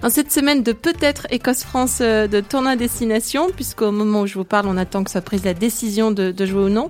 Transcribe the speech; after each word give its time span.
En 0.00 0.10
cette 0.10 0.30
semaine 0.30 0.62
de 0.62 0.70
peut-être 0.70 1.26
Écosse-France 1.30 1.98
euh, 2.02 2.28
de 2.28 2.38
tournoi 2.38 2.76
destination, 2.76 3.48
puisqu'au 3.50 3.90
moment 3.90 4.20
où 4.20 4.26
je 4.28 4.34
vous 4.34 4.44
parle, 4.44 4.68
on 4.68 4.76
attend 4.76 5.02
que 5.02 5.10
soit 5.10 5.22
prise 5.22 5.44
la 5.44 5.54
décision 5.54 6.12
de, 6.12 6.30
de, 6.30 6.46
jouer 6.46 6.62
ou 6.62 6.68
non, 6.68 6.88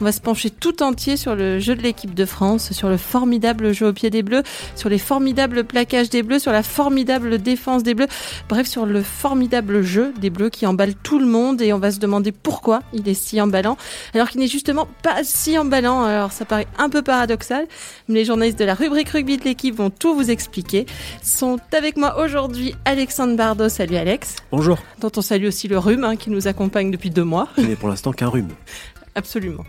on 0.00 0.04
va 0.04 0.10
se 0.10 0.20
pencher 0.20 0.50
tout 0.50 0.82
entier 0.82 1.16
sur 1.16 1.36
le 1.36 1.60
jeu 1.60 1.76
de 1.76 1.82
l'équipe 1.82 2.14
de 2.14 2.24
France, 2.24 2.72
sur 2.72 2.88
le 2.88 2.96
formidable 2.96 3.72
jeu 3.72 3.86
au 3.86 3.92
pied 3.92 4.10
des 4.10 4.24
Bleus, 4.24 4.42
sur 4.74 4.88
les 4.88 4.98
formidables 4.98 5.62
plaquages 5.62 6.10
des 6.10 6.24
Bleus, 6.24 6.40
sur 6.40 6.50
la 6.50 6.64
formidable 6.64 7.38
défense 7.38 7.84
des 7.84 7.94
Bleus, 7.94 8.08
bref, 8.48 8.66
sur 8.66 8.86
le 8.86 9.02
formidable 9.02 9.82
jeu 9.82 10.12
des 10.20 10.30
Bleus 10.30 10.50
qui 10.50 10.66
emballe 10.66 10.96
tout 10.96 11.20
le 11.20 11.26
monde 11.26 11.62
et 11.62 11.72
on 11.72 11.78
va 11.78 11.92
se 11.92 12.00
demander 12.00 12.32
pourquoi 12.32 12.80
il 12.92 13.08
est 13.08 13.14
si 13.14 13.40
emballant, 13.40 13.76
alors 14.14 14.30
qu'il 14.30 14.40
n'est 14.40 14.48
justement 14.48 14.88
pas 15.04 15.22
si 15.22 15.56
emballant. 15.56 16.02
Alors 16.02 16.32
ça 16.32 16.44
paraît 16.44 16.66
un 16.76 16.88
peu 16.88 17.02
paradoxal, 17.02 17.68
mais 18.08 18.16
les 18.16 18.24
journalistes 18.24 18.58
de 18.58 18.64
la 18.64 18.74
rubrique 18.74 19.10
rugby 19.10 19.36
de 19.36 19.44
l'équipe 19.44 19.76
vont 19.76 19.90
tout 19.90 20.16
vous 20.16 20.32
expliquer. 20.32 20.86
Sont 21.22 21.60
avec 21.72 21.96
moi 21.96 22.20
aujourd'hui 22.20 22.47
aujourd'hui 22.48 22.74
Alexandre 22.86 23.36
Bardot. 23.36 23.68
Salut 23.68 23.96
Alex. 23.96 24.36
Bonjour. 24.50 24.78
Dont 25.00 25.10
on 25.16 25.20
salue 25.20 25.44
aussi 25.46 25.68
le 25.68 25.78
rhume 25.78 26.04
hein, 26.04 26.16
qui 26.16 26.30
nous 26.30 26.48
accompagne 26.48 26.90
depuis 26.90 27.10
deux 27.10 27.24
mois. 27.24 27.48
Mais 27.58 27.76
pour 27.76 27.90
l'instant 27.90 28.12
qu'un 28.12 28.28
rhume. 28.28 28.48
Absolument. 29.14 29.64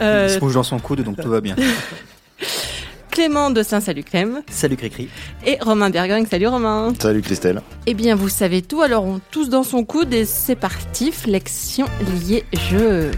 Euh... 0.00 0.26
Il 0.28 0.34
se 0.34 0.38
bouge 0.38 0.54
dans 0.54 0.62
son 0.62 0.78
coude 0.78 1.02
donc 1.02 1.20
tout 1.20 1.28
va 1.28 1.42
bien. 1.42 1.56
Clément 3.10 3.50
de 3.50 3.62
Saint, 3.62 3.80
salut 3.80 4.04
Clem. 4.04 4.40
Salut 4.48 4.76
Cricri. 4.76 5.08
Et 5.44 5.58
Romain 5.60 5.90
Bergring, 5.90 6.26
salut 6.26 6.46
Romain. 6.46 6.94
Salut 6.98 7.20
Christelle. 7.20 7.60
Eh 7.86 7.92
bien, 7.92 8.14
vous 8.14 8.28
savez 8.28 8.62
tout, 8.62 8.80
alors 8.80 9.04
on 9.04 9.20
tous 9.30 9.50
dans 9.50 9.64
son 9.64 9.84
coude 9.84 10.14
et 10.14 10.24
c'est 10.24 10.54
parti, 10.54 11.10
flexion 11.10 11.86
liée 12.24 12.44
jeu. 12.70 13.10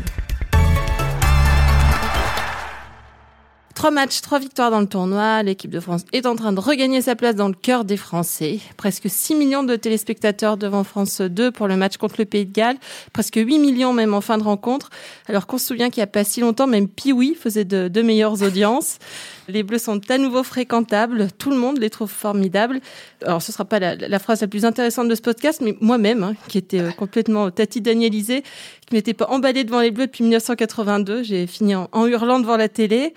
Trois 3.83 3.91
matchs, 3.91 4.20
trois 4.20 4.38
victoires 4.38 4.70
dans 4.70 4.78
le 4.78 4.86
tournoi. 4.86 5.42
L'équipe 5.42 5.72
de 5.72 5.80
France 5.80 6.05
est 6.12 6.25
en 6.27 6.36
train 6.36 6.52
de 6.52 6.61
regagner 6.61 7.02
sa 7.02 7.16
place 7.16 7.34
dans 7.34 7.48
le 7.48 7.55
cœur 7.55 7.84
des 7.84 7.97
Français. 7.97 8.61
Presque 8.77 9.11
6 9.11 9.34
millions 9.34 9.64
de 9.64 9.74
téléspectateurs 9.74 10.56
devant 10.56 10.84
France 10.84 11.20
2 11.20 11.50
pour 11.50 11.66
le 11.66 11.77
match 11.77 11.97
contre 11.97 12.14
le 12.19 12.24
Pays 12.24 12.47
de 12.47 12.52
Galles. 12.52 12.77
Presque 13.12 13.34
8 13.34 13.58
millions 13.58 13.92
même 13.92 14.14
en 14.14 14.20
fin 14.20 14.39
de 14.39 14.44
rencontre. 14.44 14.91
Alors 15.27 15.48
qu'on 15.48 15.58
se 15.58 15.66
souvient 15.66 15.91
qu'il 15.91 15.98
n'y 15.98 16.05
a 16.05 16.06
pas 16.06 16.22
si 16.22 16.39
longtemps, 16.39 16.69
même 16.69 16.86
Pioui 16.86 17.34
faisait 17.34 17.64
de, 17.64 17.89
de 17.89 18.02
meilleures 18.02 18.41
audiences. 18.44 19.00
Les 19.48 19.64
Bleus 19.64 19.80
sont 19.80 20.00
à 20.08 20.17
nouveau 20.17 20.44
fréquentables. 20.44 21.27
Tout 21.36 21.50
le 21.50 21.56
monde 21.56 21.78
les 21.78 21.91
trouve 21.91 22.08
formidables. 22.08 22.80
Alors, 23.27 23.42
ce 23.42 23.50
ne 23.50 23.55
sera 23.55 23.64
pas 23.64 23.80
la, 23.80 23.96
la, 23.96 24.19
phrase 24.20 24.42
la 24.42 24.46
plus 24.46 24.64
intéressante 24.64 25.08
de 25.08 25.14
ce 25.17 25.22
podcast, 25.22 25.61
mais 25.61 25.77
moi-même, 25.80 26.22
hein, 26.22 26.34
qui 26.46 26.58
était 26.58 26.80
euh, 26.80 26.92
complètement 26.92 27.50
tati 27.50 27.80
Danielisé, 27.80 28.44
qui 28.86 28.94
n'était 28.94 29.12
pas 29.12 29.27
emballé 29.27 29.64
devant 29.64 29.80
les 29.80 29.91
Bleus 29.91 30.06
depuis 30.06 30.22
1982, 30.22 31.24
j'ai 31.24 31.48
fini 31.48 31.74
en, 31.74 31.89
en 31.91 32.06
hurlant 32.06 32.39
devant 32.39 32.56
la 32.56 32.69
télé. 32.69 33.12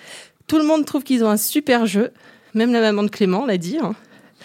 Tout 0.47 0.57
le 0.57 0.65
monde 0.65 0.85
trouve 0.85 1.03
qu'ils 1.03 1.23
ont 1.23 1.29
un 1.29 1.37
super 1.37 1.85
jeu. 1.85 2.11
Même 2.53 2.71
la 2.71 2.81
maman 2.81 3.03
de 3.03 3.09
Clément 3.09 3.45
l'a 3.45 3.57
dit. 3.57 3.77
Hein. 3.81 3.95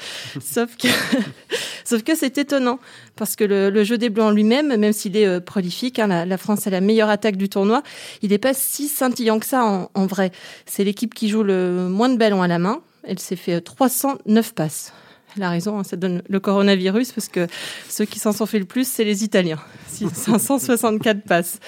Sauf 0.41 0.77
que, 0.77 0.89
sauf 1.84 2.03
que 2.03 2.15
c'est 2.15 2.39
étonnant 2.39 2.79
parce 3.17 3.37
que 3.37 3.45
le, 3.45 3.69
le, 3.69 3.84
jeu 3.84 3.98
des 3.98 4.09
Bleus 4.09 4.23
en 4.23 4.31
lui-même, 4.31 4.75
même 4.75 4.93
s'il 4.95 5.15
est 5.17 5.27
euh, 5.27 5.41
prolifique, 5.41 5.98
hein, 5.98 6.06
la, 6.06 6.25
la, 6.25 6.39
France 6.39 6.67
a 6.67 6.71
la 6.71 6.81
meilleure 6.81 7.11
attaque 7.11 7.37
du 7.37 7.51
tournoi, 7.51 7.83
il 8.23 8.31
n'est 8.31 8.39
pas 8.39 8.55
si 8.55 8.89
scintillant 8.89 9.39
que 9.39 9.45
ça 9.45 9.62
en, 9.62 9.91
en 9.93 10.06
vrai. 10.06 10.33
C'est 10.65 10.84
l'équipe 10.84 11.12
qui 11.12 11.28
joue 11.28 11.43
le 11.43 11.89
moins 11.89 12.09
de 12.09 12.17
ballons 12.17 12.41
à 12.41 12.48
la 12.48 12.59
main. 12.59 12.81
Elle 13.05 13.19
s'est 13.19 13.37
fait 13.37 13.61
309 13.61 14.55
passes. 14.55 14.93
Elle 15.37 15.43
a 15.43 15.51
raison, 15.51 15.78
hein, 15.78 15.84
ça 15.84 15.97
donne 15.97 16.23
le 16.28 16.41
coronavirus 16.41 17.12
parce 17.12 17.28
que 17.28 17.47
ceux 17.89 18.05
qui 18.05 18.19
s'en 18.19 18.33
sont 18.33 18.47
fait 18.47 18.59
le 18.59 18.65
plus, 18.65 18.89
c'est 18.89 19.05
les 19.05 19.23
Italiens. 19.25 19.61
564 19.89 21.23
passes. 21.23 21.61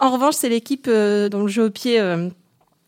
En 0.00 0.10
revanche, 0.10 0.34
c'est 0.34 0.48
l'équipe 0.48 0.86
euh, 0.88 1.28
dont 1.28 1.42
le 1.42 1.48
jeu 1.48 1.64
au 1.64 1.70
pied 1.70 2.00
euh, 2.00 2.28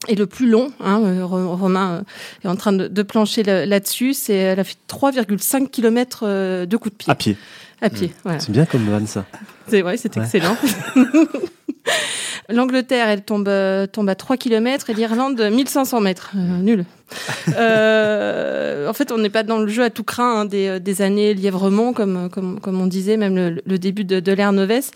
et 0.09 0.15
le 0.15 0.27
plus 0.27 0.49
long, 0.49 0.73
hein, 0.81 1.01
Romain 1.25 2.05
est 2.45 2.49
en 2.49 2.57
train 2.57 2.73
de, 2.73 3.03
plancher 3.03 3.43
là-dessus, 3.43 4.15
c'est 4.15 4.35
elle 4.35 4.61
a 4.61 4.65
fait 4.65 4.77
3,5 4.89 5.69
km 5.69 6.27
de 6.67 6.77
coups 6.77 6.93
de 6.93 6.97
pied. 6.97 7.11
À 7.11 7.15
pied. 7.15 7.37
À 7.81 7.91
pied, 7.91 8.09
mmh. 8.09 8.13
voilà. 8.23 8.41
C'est 8.41 8.53
bien 8.53 8.65
comme 8.65 8.89
van 8.89 9.05
ça. 9.07 9.25
C'est 9.67 9.83
vrai, 9.83 9.97
c'est 9.97 10.17
ouais. 10.17 10.23
excellent. 10.23 10.57
L'Angleterre, 12.49 13.09
elle 13.09 13.23
tombe, 13.23 13.51
tombe 13.93 14.09
à 14.09 14.15
3 14.15 14.37
km 14.37 14.91
et 14.91 14.95
l'Irlande 14.95 15.41
1500 15.41 16.01
mètres. 16.01 16.33
Euh, 16.37 16.59
nul. 16.59 16.85
euh, 17.57 18.89
en 18.89 18.93
fait, 18.93 19.13
on 19.13 19.19
n'est 19.19 19.31
pas 19.31 19.43
dans 19.43 19.59
le 19.59 19.69
jeu 19.69 19.83
à 19.83 19.91
tout 19.91 20.05
craint 20.05 20.41
hein, 20.41 20.45
des, 20.45 20.81
des, 20.81 21.03
années 21.03 21.35
Lièvremont, 21.35 21.93
comme, 21.93 22.29
comme, 22.31 22.61
comme 22.61 22.81
on 22.81 22.87
disait, 22.87 23.17
même 23.17 23.35
le, 23.35 23.63
le 23.65 23.79
début 23.79 24.05
de, 24.05 24.21
de 24.21 24.33
l'ère 24.33 24.53
Noves. 24.53 24.91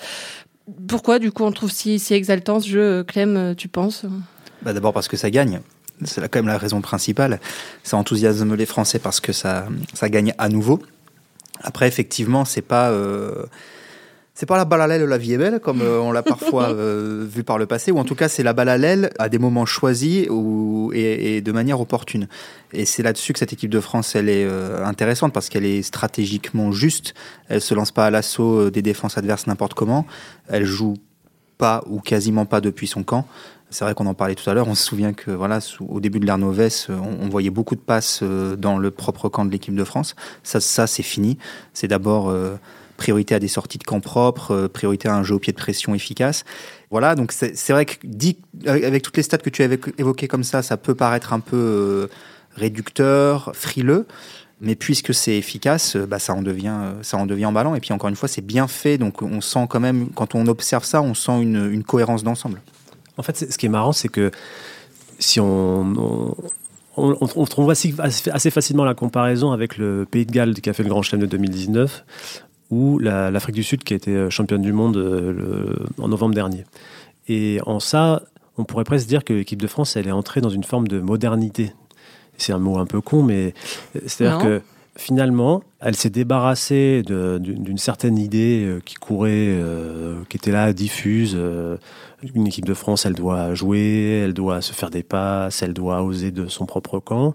Pourquoi, 0.88 1.18
du 1.18 1.30
coup, 1.30 1.44
on 1.44 1.52
trouve 1.52 1.70
si, 1.70 1.98
si 1.98 2.14
exaltant 2.14 2.60
ce 2.60 2.68
jeu, 2.68 3.04
Clem, 3.04 3.54
tu 3.56 3.68
penses? 3.68 4.04
Bah 4.62 4.72
D'abord 4.72 4.92
parce 4.92 5.08
que 5.08 5.16
ça 5.16 5.30
gagne. 5.30 5.60
C'est 6.04 6.20
quand 6.28 6.38
même 6.40 6.48
la 6.48 6.58
raison 6.58 6.80
principale. 6.80 7.40
Ça 7.82 7.96
enthousiasme 7.96 8.54
les 8.54 8.66
Français 8.66 8.98
parce 8.98 9.20
que 9.20 9.32
ça, 9.32 9.66
ça 9.94 10.08
gagne 10.08 10.34
à 10.36 10.48
nouveau. 10.48 10.82
Après, 11.62 11.88
effectivement, 11.88 12.44
c'est 12.44 12.62
pas. 12.62 12.90
Euh, 12.90 13.46
c'est 14.36 14.44
pas 14.44 14.58
la 14.58 14.66
balle 14.66 14.82
à 14.82 14.86
l'aile 14.86 15.02
la 15.04 15.16
vie 15.16 15.32
est 15.32 15.38
belle, 15.38 15.60
comme 15.60 15.80
euh, 15.80 15.98
on 15.98 16.12
l'a 16.12 16.22
parfois 16.22 16.68
euh, 16.70 17.26
vu 17.26 17.42
par 17.42 17.56
le 17.56 17.64
passé, 17.64 17.90
ou 17.90 17.98
en 17.98 18.04
tout 18.04 18.14
cas 18.14 18.28
c'est 18.28 18.42
la 18.42 18.52
balle 18.52 18.68
à 18.68 18.76
l'aile 18.76 19.10
à 19.18 19.30
des 19.30 19.38
moments 19.38 19.64
choisis 19.64 20.28
ou, 20.28 20.92
et, 20.94 21.36
et 21.36 21.40
de 21.40 21.52
manière 21.52 21.80
opportune. 21.80 22.28
Et 22.74 22.84
c'est 22.84 23.02
là-dessus 23.02 23.32
que 23.32 23.38
cette 23.38 23.54
équipe 23.54 23.70
de 23.70 23.80
France, 23.80 24.14
elle 24.14 24.28
est 24.28 24.44
euh, 24.44 24.84
intéressante 24.84 25.32
parce 25.32 25.48
qu'elle 25.48 25.64
est 25.64 25.80
stratégiquement 25.80 26.70
juste. 26.70 27.14
Elle 27.48 27.62
se 27.62 27.72
lance 27.72 27.92
pas 27.92 28.04
à 28.04 28.10
l'assaut 28.10 28.68
des 28.68 28.82
défenses 28.82 29.16
adverses 29.16 29.46
n'importe 29.46 29.72
comment. 29.72 30.04
Elle 30.48 30.66
joue 30.66 30.98
pas 31.56 31.82
ou 31.86 32.00
quasiment 32.00 32.44
pas 32.44 32.60
depuis 32.60 32.86
son 32.86 33.04
camp. 33.04 33.26
C'est 33.76 33.84
vrai 33.84 33.92
qu'on 33.92 34.06
en 34.06 34.14
parlait 34.14 34.34
tout 34.34 34.48
à 34.48 34.54
l'heure. 34.54 34.68
On 34.68 34.74
se 34.74 34.82
souvient 34.82 35.12
que 35.12 35.30
voilà, 35.30 35.58
au 35.86 36.00
début 36.00 36.18
de 36.18 36.24
l'ère 36.24 36.38
Noves, 36.38 36.86
on, 36.88 37.26
on, 37.26 37.28
voyait 37.28 37.50
beaucoup 37.50 37.74
de 37.74 37.80
passes 37.80 38.22
dans 38.22 38.78
le 38.78 38.90
propre 38.90 39.28
camp 39.28 39.44
de 39.44 39.50
l'équipe 39.50 39.74
de 39.74 39.84
France. 39.84 40.16
Ça, 40.44 40.60
ça 40.60 40.86
c'est 40.86 41.02
fini. 41.02 41.36
C'est 41.74 41.86
d'abord 41.86 42.30
euh, 42.30 42.56
priorité 42.96 43.34
à 43.34 43.38
des 43.38 43.48
sorties 43.48 43.76
de 43.76 43.84
camp 43.84 44.00
propres, 44.00 44.52
euh, 44.52 44.68
priorité 44.68 45.10
à 45.10 45.14
un 45.14 45.22
jeu 45.22 45.34
au 45.34 45.38
pied 45.38 45.52
de 45.52 45.58
pression 45.58 45.94
efficace. 45.94 46.46
Voilà, 46.90 47.14
donc 47.16 47.32
c'est 47.32 47.68
vrai 47.68 47.84
que 47.84 47.96
dit 48.02 48.38
toutes 49.02 49.16
les 49.18 49.22
stats 49.22 49.36
que 49.36 49.50
tu 49.50 49.62
avais 49.62 49.78
évoquées 49.98 50.26
comme 50.26 50.44
ça, 50.44 50.62
ça 50.62 50.78
peut 50.78 50.94
paraître 50.94 51.34
un 51.34 51.40
peu 51.40 51.56
euh, 51.58 52.06
réducteur, 52.54 53.50
frileux. 53.54 54.06
Mais 54.62 54.74
puisque 54.74 55.12
c'est 55.12 55.36
efficace, 55.36 55.98
bah 55.98 56.18
ça 56.18 56.32
en 56.32 56.40
devient, 56.40 56.94
ça 57.02 57.18
en 57.18 57.26
devient 57.26 57.44
emballant. 57.44 57.74
Et 57.74 57.80
puis 57.80 57.92
encore 57.92 58.08
une 58.08 58.16
fois, 58.16 58.26
c'est 58.26 58.40
bien 58.40 58.68
fait, 58.68 58.96
donc 58.96 59.20
on 59.20 59.42
sent 59.42 59.66
quand 59.68 59.80
même, 59.80 60.08
quand 60.14 60.34
on 60.34 60.46
observe 60.46 60.86
ça, 60.86 61.02
on 61.02 61.12
sent 61.12 61.42
une 61.42 61.84
cohérence 61.84 62.24
d'ensemble. 62.24 62.62
En 63.16 63.22
fait, 63.22 63.50
ce 63.50 63.58
qui 63.58 63.66
est 63.66 63.70
marrant, 63.70 63.92
c'est 63.92 64.08
que 64.08 64.30
si 65.18 65.40
on, 65.40 65.80
on, 65.96 66.34
on, 66.96 67.28
on 67.36 67.44
trouve 67.44 67.70
assez, 67.70 67.94
assez, 67.98 68.50
facilement 68.50 68.84
la 68.84 68.94
comparaison 68.94 69.52
avec 69.52 69.78
le 69.78 70.06
Pays 70.10 70.26
de 70.26 70.32
Galles 70.32 70.54
qui 70.54 70.68
a 70.68 70.72
fait 70.72 70.82
le 70.82 70.88
Grand 70.88 71.02
Chelem 71.02 71.22
de 71.22 71.26
2019 71.26 72.04
ou 72.70 72.98
l'Afrique 72.98 73.54
du 73.54 73.62
Sud 73.62 73.84
qui 73.84 73.94
a 73.94 73.96
été 73.96 74.30
championne 74.30 74.62
du 74.62 74.72
monde 74.72 74.96
le, 74.96 75.86
en 75.98 76.08
novembre 76.08 76.34
dernier. 76.34 76.64
Et 77.28 77.60
en 77.66 77.80
ça, 77.80 78.22
on 78.58 78.64
pourrait 78.64 78.84
presque 78.84 79.06
dire 79.06 79.24
que 79.24 79.32
l'équipe 79.32 79.60
de 79.60 79.66
France, 79.66 79.96
elle 79.96 80.08
est 80.08 80.12
entrée 80.12 80.40
dans 80.40 80.50
une 80.50 80.64
forme 80.64 80.88
de 80.88 81.00
modernité. 81.00 81.72
C'est 82.38 82.52
un 82.52 82.58
mot 82.58 82.78
un 82.78 82.86
peu 82.86 83.00
con, 83.00 83.22
mais 83.22 83.54
c'est-à-dire 84.06 84.38
que 84.38 84.62
finalement, 84.96 85.62
elle 85.80 85.94
s'est 85.94 86.10
débarrassée 86.10 87.02
d'une 87.06 87.78
certaine 87.78 88.18
idée 88.18 88.64
euh, 88.64 88.80
qui 88.84 88.94
courait, 88.94 89.30
euh, 89.32 90.22
qui 90.28 90.36
était 90.36 90.50
là, 90.50 90.72
diffuse. 90.72 91.34
Euh, 91.36 91.76
une 92.34 92.46
équipe 92.46 92.64
de 92.64 92.74
France, 92.74 93.06
elle 93.06 93.14
doit 93.14 93.54
jouer, 93.54 94.22
elle 94.24 94.32
doit 94.32 94.62
se 94.62 94.72
faire 94.72 94.90
des 94.90 95.02
passes, 95.02 95.62
elle 95.62 95.74
doit 95.74 96.02
oser 96.02 96.30
de 96.30 96.46
son 96.48 96.66
propre 96.66 96.98
camp, 96.98 97.34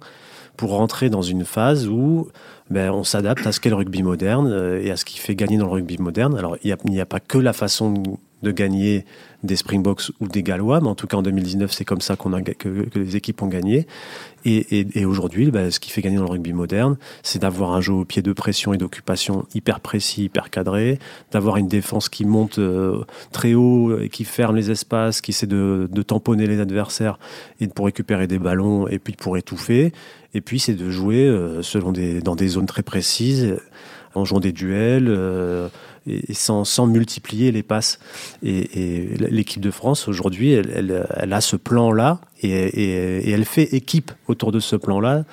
pour 0.58 0.72
rentrer 0.72 1.10
dans 1.10 1.22
une 1.22 1.46
phase 1.46 1.88
où 1.88 2.28
ben, 2.70 2.92
on 2.92 3.04
s'adapte 3.04 3.46
à 3.46 3.52
ce 3.52 3.60
qu'est 3.60 3.70
le 3.70 3.76
rugby 3.76 4.04
moderne 4.04 4.80
et 4.82 4.92
à 4.92 4.98
ce 4.98 5.06
qui 5.06 5.20
fait 5.20 5.36
gagner 5.36 5.58
dans 5.58 5.66
le 5.66 5.72
rugby 5.72 5.98
moderne. 5.98 6.36
Alors, 6.38 6.58
il 6.64 6.76
n'y 6.90 7.00
a, 7.00 7.04
a, 7.04 7.06
pas 7.06 7.20
que 7.20 7.38
la 7.38 7.54
façon 7.54 8.04
de 8.42 8.52
gagner 8.52 9.06
des 9.44 9.56
Springboks 9.56 10.12
ou 10.20 10.28
des 10.28 10.44
Gallois, 10.44 10.82
mais 10.82 10.88
en 10.88 10.96
tout 10.96 11.08
cas 11.08 11.18
en 11.18 11.22
2019, 11.24 11.72
c'est 11.72 11.86
comme 11.86 12.02
ça 12.02 12.14
a, 12.14 12.42
que, 12.42 12.88
les 12.96 13.16
équipes 13.16 13.42
ont 13.42 13.48
gagné. 13.48 13.88
Et, 14.46 14.88
et, 15.00 15.06
aujourd'hui, 15.06 15.52
bah, 15.52 15.70
ce 15.70 15.80
qui 15.80 15.92
fait 15.92 16.02
gagner 16.02 16.18
dans 16.18 16.24
le 16.24 16.32
rugby 16.32 16.54
moderne, 16.54 16.98
c'est 17.22 17.40
d'avoir 17.40 17.74
un 17.74 17.82
jeu 17.82 17.94
au 17.94 18.06
pied 18.06 18.22
de 18.22 18.34
pression 18.34 18.74
et 18.74 18.78
d'occupation 18.78 19.46
hyper 19.54 19.80
précis, 19.80 20.26
hyper 20.26 20.50
cadré, 20.50 21.00
d'avoir 21.32 21.58
une 21.58 21.68
défense 21.68 22.10
qui 22.10 22.26
monte 22.26 22.58
euh, 22.60 23.04
très 23.32 23.54
haut 23.54 24.00
et 24.00 24.10
qui 24.10 24.24
ferme 24.24 24.56
les 24.56 24.72
espaces, 24.72 25.22
qui 25.22 25.32
essaie 25.32 25.48
de, 25.48 25.88
de 25.92 26.02
tamponner 26.02 26.48
les 26.48 26.60
adversaires 26.60 27.20
et 27.60 27.68
pour 27.68 27.86
récupérer 27.86 28.28
des 28.28 28.40
ballons 28.40 28.88
et 28.88 29.00
puis 29.00 29.14
pour 29.14 29.38
étouffer. 29.38 29.92
Et 30.34 30.42
puis 30.42 30.60
c'est 30.60 30.74
de 30.76 30.90
jouer 30.90 31.28
euh, 31.28 31.62
selon 31.62 31.92
des, 31.92 32.22
dans 32.22 32.36
des 32.36 32.48
zones 32.48 32.66
très 32.66 32.84
précises, 32.84 33.58
en 34.16 34.26
jouant 34.26 34.40
des 34.40 34.52
duels. 34.52 35.08
Euh, 35.10 35.68
et 36.08 36.34
sans, 36.34 36.64
sans, 36.66 36.88
multiplier 36.88 37.52
les 37.52 37.64
passes. 37.64 38.00
Et, 38.44 38.58
et 38.82 39.18
l'équipe 39.18 39.62
de 39.62 39.72
France, 39.72 40.08
aujourd'hui, 40.08 40.52
elle, 40.52 40.72
elle, 40.76 41.08
elle, 41.16 41.34
a 41.34 41.42
ce 41.42 41.56
plan-là 41.56 42.20
et, 42.42 43.30
elle 43.32 43.46
fait 43.46 43.74
équipe 43.76 44.12
autour 44.28 44.52
de 44.52 44.60
ce 44.60 44.76
plan-là 44.76 45.24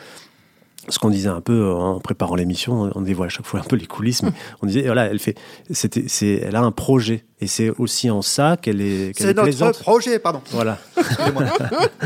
ce 0.91 0.99
qu'on 0.99 1.11
disait 1.11 1.29
un 1.29 1.43
peu 1.43 1.71
en 1.71 2.01
préparant 2.01 2.35
l'émission, 2.35 2.91
on 2.95 3.03
dévoile 3.03 3.27
à 3.27 3.31
chaque 3.31 3.45
fois 3.45 3.61
un 3.61 3.65
peu 3.65 3.77
les 3.77 3.87
coulisses, 3.87 4.23
mais 4.23 4.31
on 4.63 4.67
disait 4.67 4.83
voilà, 4.83 5.05
elle 5.05 5.19
fait, 5.19 5.35
c'était, 5.71 6.05
c'est, 6.09 6.41
elle 6.43 6.57
a 6.57 6.63
un 6.63 6.71
projet 6.73 7.25
et 7.43 7.47
c'est 7.47 7.71
aussi 7.79 8.09
en 8.09 8.23
ça 8.23 8.57
qu'elle 8.57 8.81
est. 8.81 9.15
Qu'elle 9.15 9.27
C'est 9.27 9.31
est 9.33 9.35
notre 9.35 9.43
plaisante. 9.43 9.79
projet, 9.81 10.19
pardon. 10.19 10.41
Voilà. 10.51 10.79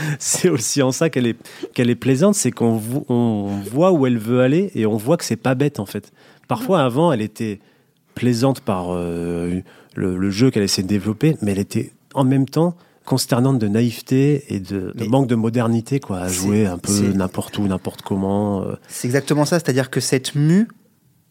c'est 0.18 0.48
aussi 0.48 0.82
en 0.82 0.92
ça 0.92 1.10
qu'elle 1.10 1.26
est, 1.26 1.36
qu'elle 1.74 1.90
est 1.90 1.96
plaisante, 1.96 2.34
c'est 2.34 2.50
qu'on 2.50 2.76
vo- 2.76 3.04
on 3.08 3.46
voit 3.70 3.92
où 3.92 4.06
elle 4.06 4.18
veut 4.18 4.40
aller 4.40 4.70
et 4.74 4.86
on 4.86 4.96
voit 4.96 5.16
que 5.16 5.24
c'est 5.24 5.36
pas 5.36 5.54
bête 5.54 5.80
en 5.80 5.86
fait. 5.86 6.12
Parfois 6.58 6.82
avant, 6.82 7.12
elle 7.12 7.22
était 7.22 7.60
plaisante 8.14 8.60
par 8.60 8.86
euh, 8.90 9.60
le, 9.94 10.16
le 10.16 10.30
jeu 10.30 10.50
qu'elle 10.50 10.62
essaie 10.64 10.82
de 10.82 10.88
développer, 10.88 11.36
mais 11.42 11.52
elle 11.52 11.58
était 11.58 11.92
en 12.14 12.24
même 12.24 12.46
temps 12.48 12.76
consternante 13.04 13.58
de 13.58 13.66
naïveté 13.68 14.44
et 14.54 14.60
de, 14.60 14.92
manque 15.08 15.26
de 15.26 15.34
modernité 15.34 15.98
quoi, 15.98 16.18
à 16.20 16.28
jouer 16.28 16.66
un 16.66 16.78
peu 16.78 16.92
n'importe 17.14 17.58
où, 17.58 17.66
n'importe 17.66 18.02
comment. 18.02 18.62
euh. 18.62 18.74
C'est 18.88 19.08
exactement 19.08 19.44
ça, 19.44 19.58
c'est-à-dire 19.58 19.90
que 19.90 19.98
cette 20.00 20.34
mue, 20.36 20.68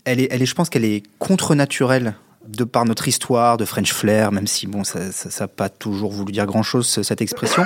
elle 0.05 0.19
est, 0.19 0.27
elle 0.31 0.41
est, 0.41 0.45
je 0.45 0.55
pense 0.55 0.69
qu'elle 0.69 0.83
est 0.85 1.03
contre-naturelle 1.19 2.15
de 2.47 2.63
par 2.65 2.83
notre 2.85 3.07
histoire 3.07 3.55
de 3.57 3.65
French 3.65 3.93
flair, 3.93 4.31
même 4.31 4.47
si 4.47 4.65
bon, 4.67 4.83
ça 4.83 4.99
n'a 5.39 5.47
pas 5.47 5.69
toujours 5.69 6.11
voulu 6.11 6.31
dire 6.33 6.45
grand-chose 6.47 6.87
ce- 6.87 7.03
cette 7.03 7.21
expression, 7.21 7.63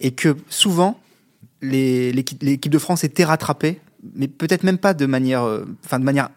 et 0.00 0.10
que 0.12 0.34
souvent 0.48 0.98
l'équipe 1.62 2.72
de 2.72 2.78
France 2.78 3.04
était 3.04 3.24
rattrapée, 3.24 3.80
mais 4.16 4.28
peut-être 4.28 4.62
même 4.64 4.78
pas 4.78 4.94
de 4.94 5.06
manière, 5.06 5.44
euh, 5.44 5.66
de 5.92 5.98
manière 5.98 6.30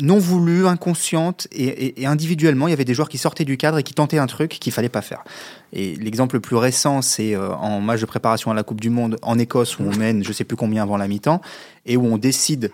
non 0.00 0.18
voulue, 0.18 0.66
inconsciente 0.66 1.48
et, 1.52 1.64
et- 1.64 2.02
et 2.02 2.06
individuellement, 2.06 2.66
il 2.68 2.70
y 2.70 2.74
avait 2.74 2.84
des 2.84 2.94
joueurs 2.94 3.08
qui 3.08 3.18
sortaient 3.18 3.44
du 3.44 3.56
cadre 3.56 3.78
et 3.78 3.82
qui 3.82 3.94
tentaient 3.94 4.18
un 4.18 4.26
truc 4.26 4.50
qu'il 4.50 4.72
fallait 4.72 4.88
pas 4.88 5.02
faire. 5.02 5.24
Et 5.72 5.96
l'exemple 5.96 6.36
le 6.36 6.40
plus 6.40 6.56
récent, 6.56 7.02
c'est 7.02 7.34
euh, 7.34 7.52
en 7.54 7.80
match 7.80 8.00
de 8.00 8.06
préparation 8.06 8.50
à 8.50 8.54
la 8.54 8.62
Coupe 8.62 8.80
du 8.80 8.90
Monde 8.90 9.16
en 9.22 9.38
Écosse 9.38 9.78
où 9.78 9.82
on 9.82 9.96
mène, 9.96 10.24
je 10.24 10.32
sais 10.32 10.44
plus 10.44 10.56
combien 10.56 10.82
avant 10.82 10.96
la 10.96 11.08
mi-temps, 11.08 11.40
et 11.86 11.96
où 11.96 12.04
on 12.06 12.16
décide 12.18 12.70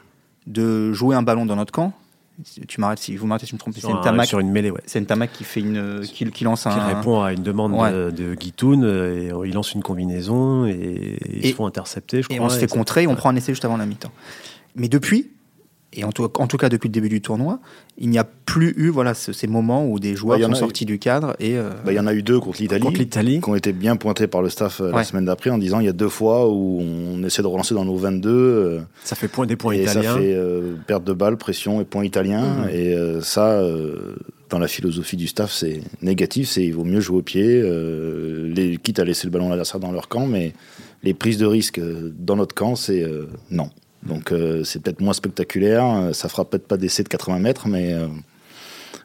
de 0.47 0.93
jouer 0.93 1.17
un 1.17 1.23
ballon 1.23 1.47
dans 1.47 1.56
notre 1.56 1.73
camp. 1.73 1.93
Tu 2.67 2.81
m'arrêtes 2.81 2.99
si 2.99 3.17
vous 3.17 3.29
m'arrêtez 3.29 3.47
si 3.47 3.50
je 3.50 3.55
me 3.55 3.61
trompe. 3.61 3.75
C'est 3.79 3.87
un- 3.87 4.00
Ntamak, 4.00 4.26
sur 4.26 4.41
une 4.41 4.50
mêlée, 4.50 4.71
ouais. 4.73 4.81
c'est 4.87 5.00
Ntamak 5.00 5.32
qui 5.32 5.44
fait 5.44 5.61
une, 5.61 6.00
qui, 6.03 6.29
qui 6.32 6.43
lance 6.43 6.62
Qui 6.65 6.69
un. 6.69 6.85
répond 6.87 7.23
à 7.23 7.32
une 7.32 7.44
demande 7.44 7.73
Ouais. 7.75 7.93
de, 7.93 8.11
de 8.11 8.35
Guitoun, 8.35 8.82
euh, 8.85 9.44
et 9.44 9.49
il 9.49 9.55
lance 9.55 9.73
une 9.73 9.85
combinaison 9.85 10.67
et, 10.67 11.17
ils 11.32 11.47
Et- 11.47 11.50
se 11.50 11.55
font 11.55 11.67
intercepter, 11.67 12.23
je 12.23 12.26
Et 12.31 12.35
crois. 12.37 12.47
on 12.47 12.50
se 12.50 12.59
fait 12.59 12.67
contrer, 12.67 13.06
on 13.06 13.15
prend 13.15 13.29
un 13.31 13.37
essai 13.37 13.53
juste 13.53 13.65
avant 13.65 13.76
la 13.76 13.87
mi-temps. 13.87 14.11
Mais 14.75 14.88
depuis, 14.88 15.31
et 15.96 16.05
en 16.05 16.12
tout, 16.12 16.29
en 16.38 16.46
tout 16.46 16.56
cas 16.56 16.69
depuis 16.69 16.88
le 16.88 16.93
début 16.93 17.08
du 17.08 17.20
tournoi, 17.20 17.61
il 17.99 18.08
n'y 18.11 18.19
a 18.19 18.25
plus 18.25 18.75
eu 18.76 18.88
voilà, 18.88 19.14
ce- 19.14 19.32
ces 19.32 19.46
moments 19.46 19.87
où 19.87 19.99
des 19.99 20.14
joueurs 20.17 20.38
Bah, 20.38 20.43
y 20.44 20.46
sont 20.46 20.52
eu. 20.52 20.56
sortis 20.56 20.85
du 20.85 20.99
cadre 20.99 21.35
et. 21.41 21.56
euh, 21.56 21.70
Bah, 21.85 21.93
Il 21.93 21.96
y 21.96 22.00
en 22.00 22.06
a 22.06 22.14
eu 22.14 22.23
deux 22.23 22.41
contre 22.41 22.61
l'Italie. 22.61 23.41
Qui 23.41 23.49
ont 23.49 23.55
été 23.55 23.73
bien 23.73 23.96
pointés 23.96 24.26
par 24.26 24.43
le 24.43 24.49
staff 24.49 24.81
euh, 24.81 24.91
la 24.93 25.05
semaine 25.05 25.25
d'après 25.26 25.50
en 25.50 25.58
disant 25.58 25.81
il 25.81 25.87
y 25.87 25.88
a 25.88 25.93
deux 25.93 26.08
fois 26.08 26.49
où 26.50 26.81
on 26.81 27.23
essaie 27.25 27.43
de 27.43 27.46
relancer 27.46 27.75
dans 27.75 27.85
nos 27.85 27.96
22 27.96 28.31
euh, 28.31 28.81
Ça 29.05 29.14
fait 29.17 29.29
point, 29.29 29.46
des 29.46 29.56
points 29.56 29.75
et 29.75 29.82
italiens. 29.82 30.14
ça 30.14 30.19
fait 30.19 30.35
euh, 30.35 30.75
perte 30.87 31.05
de 31.05 31.12
balle, 31.12 31.37
pression 31.37 31.81
et 31.81 31.85
points 31.85 32.05
italiens 32.05 32.64
Mhm. 32.64 32.69
et 32.73 32.94
euh, 32.94 33.20
ça 33.20 33.62
dans 34.50 34.58
la 34.58 34.69
philosophie 34.69 35.17
du 35.17 35.26
staff 35.26 35.50
c'est 35.52 35.81
négatif, 36.02 36.49
c'est 36.49 36.64
il 36.64 36.73
vaut 36.75 36.85
mieux 36.85 37.00
jouer 37.00 37.19
au 37.19 37.23
pied, 37.23 37.62
les, 38.55 38.76
quitte 38.76 38.99
à 38.99 39.05
laisser 39.05 39.26
le 39.26 39.31
ballon 39.31 39.47
à 39.47 39.50
l'adversaire 39.50 39.81
dans 39.81 39.93
leur 39.93 40.08
camp 40.08 40.26
mais 40.26 40.52
les 41.02 41.14
prises 41.14 41.38
de 41.38 41.47
risque 41.47 41.81
dans 42.19 42.37
notre 42.37 42.55
camp 42.55 42.76
c'est 42.76 43.05
non. 43.50 43.70
Donc 44.06 44.32
euh, 44.32 44.64
c'est 44.64 44.82
peut-être 44.82 45.00
moins 45.00 45.14
spectaculaire, 45.14 45.84
euh, 45.84 46.12
ça 46.12 46.28
fera 46.28 46.44
peut-être 46.44 46.66
pas 46.68 46.76
d'essai 46.76 47.02
de 47.02 47.08
80 47.08 47.38
mètres 47.38 47.68
mais 47.68 47.92
euh, 47.94 48.06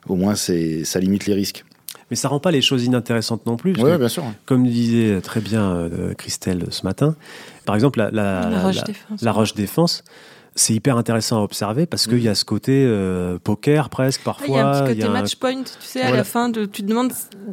au 0.08 0.16
moins 0.16 0.36
c'est 0.36 0.84
ça 0.84 1.00
limite 1.00 1.26
les 1.26 1.34
risques. 1.34 1.64
Mais 2.10 2.16
ça 2.16 2.28
rend 2.28 2.40
pas 2.40 2.52
les 2.52 2.62
choses 2.62 2.86
inintéressantes 2.86 3.46
non 3.46 3.56
plus. 3.56 3.74
Oui 3.80 3.98
bien 3.98 4.08
sûr. 4.10 4.24
Comme 4.46 4.66
disait 4.68 5.22
très 5.22 5.42
bien 5.42 5.70
euh, 5.72 6.14
Christelle 6.16 6.66
ce 6.72 6.84
matin, 6.84 7.16
par 7.66 7.76
exemple, 7.76 8.00
la, 8.00 8.10
la, 8.12 8.50
La 8.50 8.62
roche 8.64 8.76
la- 8.78 8.82
défense. 8.84 9.22
la 9.22 9.32
roche 9.32 9.54
défense, 9.54 10.04
c'est 10.56 10.74
hyper 10.74 10.98
intéressant 10.98 11.40
à 11.40 11.44
observer 11.44 11.86
parce 11.86 12.08
qu'il 12.08 12.22
y 12.22 12.28
a 12.28 12.36
ce 12.36 12.44
côté 12.46 12.84
euh, 12.86 13.38
poker 13.44 13.90
presque 13.90 14.22
Ah, 14.24 14.26
parfois. 14.26 14.48
Il 14.48 14.54
y 14.54 14.58
a 14.60 14.68
un 14.68 14.82
petit 14.84 14.94
côté 14.96 15.04
un- 15.08 15.12
match 15.12 15.36
point, 15.36 15.64
tu 15.64 15.70
sais, 15.80 16.02
à 16.02 16.12
la 16.12 16.24
fin, 16.24 16.50
de, 16.50 16.66
tu 16.66 16.82
te 16.84 16.88
demandes 16.88 17.12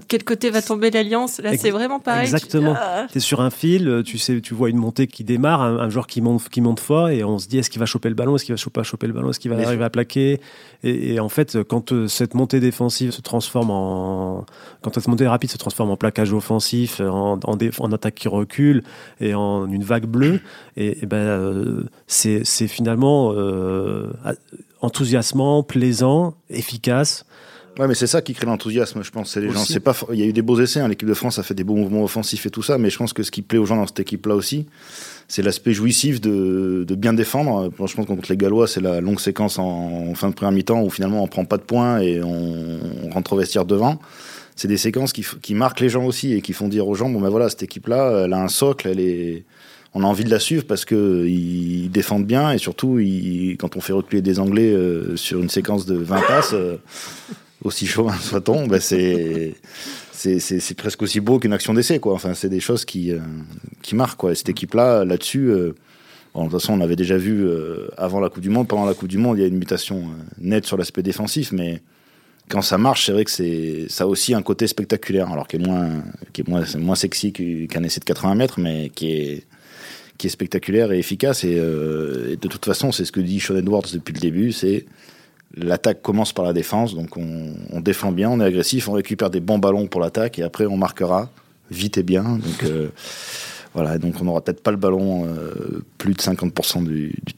quel 0.08 0.24
côté 0.24 0.50
va 0.50 0.62
tomber 0.62 0.90
l'alliance. 0.90 1.40
Là, 1.40 1.56
c'est 1.56 1.70
vraiment 1.70 2.00
pareil. 2.00 2.28
Tu- 2.28 2.34
Exactement. 2.34 2.74
Ah. 2.76 3.06
Tu 3.10 3.18
es 3.18 3.20
sur 3.20 3.40
un 3.40 3.50
fil, 3.50 3.88
euh, 3.88 4.02
tu 4.02 4.18
sais, 4.18 4.40
tu 4.40 4.54
vois 4.54 4.70
une 4.70 4.76
montée 4.78 5.06
qui 5.06 5.24
démarre, 5.24 5.62
un, 5.62 5.78
un 5.78 5.88
joueur 5.88 6.06
qui 6.06 6.20
monte, 6.20 6.48
qui 6.48 6.60
monte 6.60 6.80
fort, 6.80 7.08
et 7.08 7.22
on 7.24 7.38
se 7.38 7.46
dit 7.48 7.58
est-ce 7.58 7.70
qu'il 7.70 7.80
va 7.80 7.86
choper 7.86 8.08
le 8.08 8.14
ballon, 8.14 8.36
est-ce 8.36 8.44
qu'il 8.44 8.52
va 8.54 8.56
choper, 8.56 8.82
choper 8.84 9.06
le 9.06 9.12
ballon, 9.12 9.30
est-ce 9.30 9.40
qu'il 9.40 9.50
va 9.50 9.56
Mais 9.56 9.64
arriver 9.66 9.84
à 9.84 9.90
plaquer? 9.90 10.40
Et, 10.82 11.14
et 11.14 11.20
en 11.20 11.28
fait, 11.28 11.62
quand 11.64 11.92
euh, 11.92 12.08
cette 12.08 12.34
montée 12.34 12.60
défensive 12.60 13.10
se 13.12 13.20
transforme 13.20 13.70
en, 13.70 14.44
quand 14.82 14.94
cette 14.94 15.08
montée 15.08 15.26
rapide 15.26 15.50
se 15.50 15.56
transforme 15.58 15.90
en 15.90 15.96
plaquage 15.96 16.32
offensif, 16.32 17.00
en, 17.00 17.38
en, 17.42 17.56
dé- 17.56 17.70
en 17.78 17.92
attaque 17.92 18.14
qui 18.14 18.28
recule 18.28 18.82
et 19.20 19.34
en 19.34 19.66
une 19.70 19.84
vague 19.84 20.06
bleue, 20.06 20.40
et, 20.76 21.02
et 21.02 21.06
ben 21.06 21.16
euh, 21.16 21.84
c'est 22.06 22.42
c'est 22.44 22.66
finalement 22.86 23.32
euh, 23.34 24.06
enthousiasmant, 24.80 25.64
plaisant, 25.64 26.34
efficace. 26.50 27.24
Ouais, 27.80 27.88
mais 27.88 27.94
c'est 27.94 28.06
ça 28.06 28.22
qui 28.22 28.32
crée 28.32 28.46
l'enthousiasme, 28.46 29.02
je 29.02 29.10
pense. 29.10 29.32
C'est 29.32 29.40
les 29.40 29.50
gens. 29.50 29.64
C'est 29.64 29.80
pas. 29.80 29.92
Il 30.12 30.20
y 30.20 30.22
a 30.22 30.26
eu 30.26 30.32
des 30.32 30.40
beaux 30.40 30.58
essais. 30.60 30.78
hein, 30.80 30.86
L'équipe 30.88 31.08
de 31.08 31.14
France 31.14 31.40
a 31.40 31.42
fait 31.42 31.52
des 31.52 31.64
beaux 31.64 31.74
mouvements 31.74 32.04
offensifs 32.04 32.46
et 32.46 32.50
tout 32.50 32.62
ça, 32.62 32.78
mais 32.78 32.88
je 32.88 32.96
pense 32.96 33.12
que 33.12 33.24
ce 33.24 33.30
qui 33.32 33.42
plaît 33.42 33.58
aux 33.58 33.66
gens 33.66 33.76
dans 33.76 33.86
cette 33.88 33.98
équipe-là 34.00 34.36
aussi, 34.36 34.66
c'est 35.26 35.42
l'aspect 35.42 35.72
jouissif 35.72 36.20
de, 36.20 36.84
de 36.86 36.94
bien 36.94 37.12
défendre. 37.12 37.64
Je 37.72 37.76
pense 37.76 37.94
que 37.94 38.02
contre 38.02 38.30
les 38.30 38.36
Gallois, 38.36 38.68
c'est 38.68 38.80
la 38.80 39.00
longue 39.00 39.18
séquence 39.20 39.58
en, 39.58 39.64
en 40.10 40.14
fin 40.14 40.30
de 40.30 40.34
première 40.34 40.52
mi-temps 40.52 40.80
où 40.80 40.88
finalement 40.90 41.22
on 41.24 41.26
prend 41.26 41.44
pas 41.44 41.56
de 41.58 41.64
points 41.64 41.98
et 41.98 42.22
on, 42.22 42.78
on 43.04 43.10
rentre 43.10 43.32
au 43.32 43.36
vestiaire 43.36 43.64
devant. 43.66 43.98
C'est 44.54 44.68
des 44.68 44.78
séquences 44.78 45.12
qui, 45.12 45.26
qui 45.42 45.54
marquent 45.54 45.80
les 45.80 45.90
gens 45.90 46.04
aussi 46.06 46.32
et 46.32 46.40
qui 46.40 46.52
font 46.54 46.68
dire 46.68 46.86
aux 46.88 46.94
gens 46.94 47.10
bon 47.10 47.20
ben 47.20 47.28
voilà 47.28 47.50
cette 47.50 47.64
équipe-là, 47.64 48.22
elle 48.24 48.32
a 48.32 48.40
un 48.42 48.48
socle, 48.48 48.88
elle 48.88 49.00
est 49.00 49.44
on 49.98 50.02
a 50.02 50.06
envie 50.06 50.24
de 50.24 50.30
la 50.30 50.38
suivre 50.38 50.64
parce 50.66 50.84
que 50.84 51.24
ils 51.26 51.88
défendent 51.90 52.26
bien 52.26 52.52
et 52.52 52.58
surtout 52.58 52.98
quand 53.58 53.76
on 53.76 53.80
fait 53.80 53.94
reculer 53.94 54.20
des 54.20 54.38
Anglais 54.38 54.70
euh, 54.72 55.16
sur 55.16 55.40
une 55.40 55.48
séquence 55.48 55.86
de 55.86 55.94
20 55.96 56.20
passes, 56.26 56.52
euh, 56.52 56.76
aussi 57.62 57.86
chaud 57.86 58.10
soit-on, 58.20 58.66
ben 58.66 58.78
c'est 58.80 59.54
c'est 60.12 60.76
presque 60.76 61.02
aussi 61.02 61.20
beau 61.20 61.38
qu'une 61.38 61.52
action 61.54 61.72
d'essai 61.74 61.98
quoi. 61.98 62.12
Enfin 62.14 62.34
c'est 62.34 62.48
des 62.50 62.60
choses 62.60 62.84
qui 62.84 63.12
euh, 63.12 63.20
qui 63.82 63.94
marquent 63.94 64.18
quoi. 64.18 64.32
Et 64.32 64.34
cette 64.34 64.48
équipe-là 64.50 65.04
là-dessus. 65.04 65.48
euh, 65.50 65.74
Bon, 66.34 66.44
de 66.44 66.50
toute 66.50 66.60
façon, 66.60 66.74
on 66.74 66.82
avait 66.82 66.96
déjà 66.96 67.16
vu 67.16 67.48
avant 67.96 68.20
la 68.20 68.28
Coupe 68.28 68.42
du 68.42 68.50
Monde, 68.50 68.68
pendant 68.68 68.84
la 68.84 68.92
Coupe 68.92 69.08
du 69.08 69.16
Monde, 69.16 69.38
il 69.38 69.40
y 69.40 69.44
a 69.44 69.48
une 69.48 69.56
mutation 69.56 70.02
nette 70.38 70.66
sur 70.66 70.76
l'aspect 70.76 71.02
défensif, 71.02 71.50
mais 71.50 71.80
quand 72.50 72.60
ça 72.60 72.76
marche, 72.76 73.06
c'est 73.06 73.12
vrai 73.12 73.24
que 73.24 73.30
c'est 73.30 73.86
ça 73.88 74.04
a 74.04 74.06
aussi 74.06 74.34
un 74.34 74.42
côté 74.42 74.66
spectaculaire, 74.66 75.32
alors 75.32 75.48
qui 75.48 75.56
est 75.56 75.66
moins 75.66 75.88
qui 76.34 76.42
est 76.42 76.48
moins 76.48 76.62
moins 76.78 76.94
sexy 76.94 77.32
qu'u- 77.32 77.68
qu'un 77.70 77.82
essai 77.84 78.00
de 78.00 78.04
80 78.04 78.34
mètres, 78.34 78.60
mais 78.60 78.90
qui 78.94 79.12
est 79.12 79.44
qui 80.18 80.26
est 80.26 80.30
spectaculaire 80.30 80.92
et 80.92 80.98
efficace. 80.98 81.44
Et, 81.44 81.56
euh, 81.58 82.32
et 82.32 82.36
de 82.36 82.48
toute 82.48 82.64
façon, 82.64 82.92
c'est 82.92 83.04
ce 83.04 83.12
que 83.12 83.20
dit 83.20 83.40
Sean 83.40 83.56
Edwards 83.56 83.86
depuis 83.92 84.12
le 84.14 84.20
début, 84.20 84.52
c'est 84.52 84.86
l'attaque 85.56 86.02
commence 86.02 86.32
par 86.32 86.44
la 86.44 86.52
défense, 86.52 86.94
donc 86.94 87.16
on, 87.16 87.54
on 87.70 87.80
défend 87.80 88.12
bien, 88.12 88.30
on 88.30 88.40
est 88.40 88.44
agressif, 88.44 88.88
on 88.88 88.92
récupère 88.92 89.30
des 89.30 89.40
bons 89.40 89.58
ballons 89.58 89.86
pour 89.86 90.00
l'attaque, 90.00 90.38
et 90.38 90.42
après 90.42 90.66
on 90.66 90.76
marquera 90.76 91.30
vite 91.70 91.98
et 91.98 92.02
bien. 92.02 92.22
Donc 92.22 92.64
euh, 92.64 92.88
voilà, 93.74 93.98
donc 93.98 94.14
on 94.20 94.24
n'aura 94.24 94.42
peut-être 94.42 94.62
pas 94.62 94.70
le 94.70 94.76
ballon 94.76 95.26
euh, 95.26 95.84
plus 95.98 96.14
de 96.14 96.20
50% 96.20 96.84
du, 96.84 97.14
du, 97.24 97.34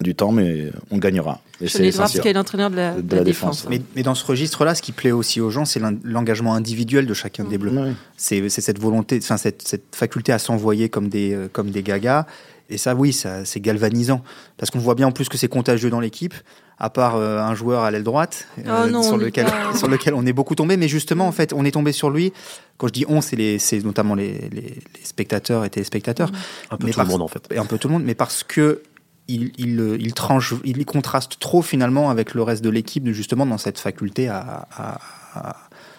du 0.00 0.14
temps, 0.14 0.32
mais 0.32 0.70
on 0.90 0.98
gagnera. 0.98 1.40
Et 1.60 1.68
c'est 1.68 1.78
Edwards, 1.78 1.88
essentiel. 2.06 2.22
qui 2.22 2.28
est 2.28 2.32
l'entraîneur 2.32 2.70
de 2.70 2.76
la, 2.76 2.94
De 2.94 3.00
de 3.02 3.10
la 3.12 3.18
la 3.18 3.24
défense. 3.24 3.58
défense. 3.64 3.70
Mais, 3.70 3.82
mais 3.96 4.02
dans 4.02 4.14
ce 4.14 4.24
registre-là, 4.24 4.74
ce 4.74 4.80
qui 4.82 4.92
plaît 4.92 5.12
aussi 5.12 5.40
aux 5.40 5.50
gens, 5.50 5.64
c'est 5.66 5.78
l'en- 5.80 5.96
l'engagement 6.04 6.54
individuel 6.54 7.06
de 7.06 7.14
chacun 7.14 7.44
des 7.44 7.58
Bleus. 7.58 7.72
C'est 8.16 8.48
cette 8.48 8.78
volonté, 8.78 9.18
enfin 9.22 9.36
cette, 9.36 9.66
cette 9.66 9.94
faculté 9.94 10.32
à 10.32 10.38
s'envoyer 10.38 10.88
comme 10.88 11.08
des, 11.08 11.34
euh, 11.34 11.48
comme 11.52 11.70
des 11.70 11.82
gagas. 11.82 12.24
Et 12.72 12.78
ça, 12.78 12.94
oui, 12.94 13.12
ça, 13.12 13.44
c'est 13.44 13.60
galvanisant. 13.60 14.22
Parce 14.56 14.70
qu'on 14.70 14.78
voit 14.78 14.94
bien 14.94 15.08
en 15.08 15.12
plus 15.12 15.28
que 15.28 15.36
c'est 15.36 15.48
contagieux 15.48 15.90
dans 15.90 15.98
l'équipe, 16.00 16.34
à 16.78 16.88
part 16.88 17.16
euh, 17.16 17.38
un 17.40 17.54
joueur 17.54 17.82
à 17.82 17.90
l'aile 17.90 18.04
droite, 18.04 18.46
euh, 18.64 18.84
Oh 18.86 18.88
non, 18.90 19.02
sur, 19.02 19.16
lequel, 19.18 19.44
pas- 19.46 19.74
sur 19.76 19.88
lequel 19.88 20.14
on 20.14 20.24
est 20.24 20.32
beaucoup 20.32 20.54
tombé. 20.54 20.76
Mais 20.76 20.86
justement, 20.88 21.26
en 21.26 21.32
fait, 21.32 21.52
on 21.52 21.64
est 21.64 21.72
tombé 21.72 21.90
sur 21.92 22.10
lui. 22.10 22.32
Quand 22.78 22.86
je 22.86 22.92
dis 22.92 23.04
on, 23.08 23.20
c'est 23.20 23.36
notamment 23.84 24.14
les, 24.14 24.48
les- 24.52 24.60
les 24.60 24.82
spectateurs 25.04 25.64
et 25.64 25.70
téléspectateurs. 25.70 26.30
Un 26.70 26.76
peu 26.76 26.86
Mais 26.86 26.92
tout 26.92 27.00
le 27.00 27.06
monde 27.06 27.22
en 27.22 27.28
fait. 27.28 27.42
Et 27.50 27.58
un 27.58 27.66
peu 27.66 27.76
tout 27.76 27.88
le 27.88 27.92
monde, 27.94 28.04
mais 28.04 28.14
parce 28.14 28.44
que 28.44 28.80
il, 29.28 29.52
il, 29.58 29.78
euh, 29.80 29.96
il 30.00 30.12
tranche, 30.14 30.54
il 30.64 30.84
contraste 30.84 31.38
trop 31.38 31.62
finalement 31.62 32.10
avec 32.10 32.34
le 32.34 32.42
reste 32.42 32.62
de 32.64 32.70
l'équipe, 32.70 33.06
justement 33.10 33.46
dans 33.46 33.58
cette 33.58 33.78
faculté 33.78 34.28
à, 34.28 34.66
à, 34.76 34.98
à- 35.34 35.56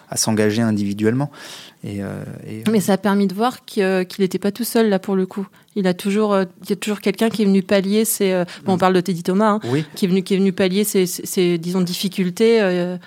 à 0.08 0.16
s'engager 0.18 0.60
individuellement. 0.60 1.30
Et, 1.84 2.02
euh, 2.02 2.22
et- 2.46 2.64
Mais 2.70 2.80
ça 2.80 2.92
a 2.92 2.96
permis 2.98 3.26
de 3.26 3.32
voir 3.34 3.64
qu'il 3.64 3.82
euh, 3.82 4.04
qu'il 4.04 4.22
n'était 4.22 4.38
pas 4.38 4.52
tout 4.52 4.64
seul 4.64 4.90
là 4.90 4.98
pour 4.98 5.16
le 5.16 5.24
coup. 5.24 5.46
Il 5.74 5.86
a 5.86 5.94
toujours, 5.94 6.34
euh, 6.34 6.44
il 6.64 6.68
y 6.70 6.72
a 6.74 6.76
toujours 6.76 7.00
quelqu'un 7.00 7.30
qui 7.30 7.40
est 7.40 7.46
venu 7.46 7.62
pallier 7.62 8.04
ses. 8.04 8.30
euh, 8.32 8.44
bon, 8.66 8.74
on 8.74 8.78
parle 8.78 8.92
de 8.92 9.00
Teddy 9.00 9.22
Thomas, 9.22 9.52
hein, 9.52 9.60
oui, 9.64 9.86
qui 9.96 10.04
est 10.04 10.08
venu, 10.08 10.22
qui 10.22 10.34
est 10.34 10.36
venu 10.36 10.52
pallier 10.52 10.84
ses, 10.84 11.06
ses- 11.06 11.24
ses, 11.24 11.56
disons 11.56 11.80
difficultés. 11.80 12.60
euh, 12.60 12.98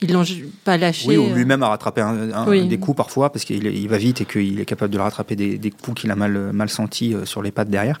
ils 0.00 0.12
l'ont 0.12 0.24
pas 0.64 0.76
lâché. 0.76 1.08
oui, 1.08 1.16
ou 1.16 1.26
euh. 1.30 1.34
lui-même 1.34 1.62
a 1.62 1.68
rattrapé 1.68 2.00
un, 2.00 2.32
un- 2.32 2.48
Oui. 2.48 2.66
des 2.66 2.78
coups 2.78 2.96
parfois 2.96 3.30
parce 3.32 3.44
qu'il 3.44 3.64
il 3.66 3.88
va 3.88 3.96
vite 3.96 4.20
et 4.20 4.24
qu'il 4.24 4.58
est 4.60 4.64
capable 4.64 4.92
de 4.92 4.98
le 4.98 5.02
rattraper 5.04 5.36
des, 5.36 5.56
des 5.56 5.70
coups 5.70 6.02
qu'il 6.02 6.10
a 6.10 6.16
mal, 6.16 6.52
mal 6.52 6.68
sentis 6.68 7.14
euh, 7.14 7.24
sur 7.24 7.42
les 7.42 7.52
pattes 7.52 7.70
derrière. 7.70 7.98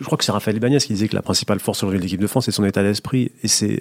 Je 0.00 0.04
crois 0.04 0.16
que 0.18 0.24
c'est 0.24 0.32
Raphaël 0.32 0.56
Ibanez 0.56 0.78
qui 0.78 0.92
disait 0.94 1.08
que 1.08 1.14
la 1.14 1.22
principale 1.22 1.60
force 1.60 1.82
aujourd'hui 1.82 1.98
de 1.98 2.04
l'équipe 2.04 2.20
de 2.20 2.26
France, 2.26 2.46
c'est 2.46 2.50
son 2.50 2.64
état 2.64 2.82
d'esprit. 2.82 3.30
Et 3.42 3.48
c'est, 3.48 3.80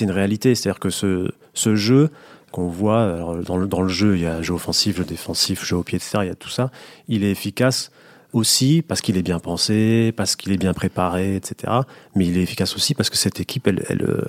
une 0.00 0.10
réalité. 0.10 0.54
C'est-à-dire 0.54 0.80
que 0.80 0.90
ce, 0.90 1.30
ce 1.52 1.76
jeu 1.76 2.10
qu'on 2.50 2.68
voit, 2.68 3.02
alors 3.14 3.36
dans, 3.36 3.56
le, 3.58 3.66
dans 3.66 3.82
le 3.82 3.88
jeu, 3.88 4.16
il 4.16 4.22
y 4.22 4.26
a 4.26 4.42
jeu 4.42 4.54
offensif, 4.54 4.96
jeu 4.96 5.04
défensif, 5.04 5.64
jeu 5.64 5.76
au 5.76 5.82
pied, 5.82 5.96
etc. 5.96 6.18
Il 6.22 6.26
y 6.28 6.30
a 6.30 6.34
tout 6.34 6.48
ça. 6.48 6.70
Il 7.08 7.22
est 7.22 7.30
efficace 7.30 7.90
aussi 8.32 8.82
parce 8.86 9.00
qu'il 9.00 9.16
est 9.16 9.22
bien 9.22 9.38
pensé, 9.38 10.12
parce 10.16 10.34
qu'il 10.36 10.52
est 10.52 10.56
bien 10.56 10.72
préparé, 10.72 11.36
etc. 11.36 11.72
Mais 12.16 12.26
il 12.26 12.36
est 12.38 12.42
efficace 12.42 12.74
aussi 12.74 12.94
parce 12.94 13.10
que 13.10 13.16
cette 13.16 13.38
équipe, 13.40 13.66
elle, 13.68 13.84
elle, 13.88 14.02
euh, 14.02 14.22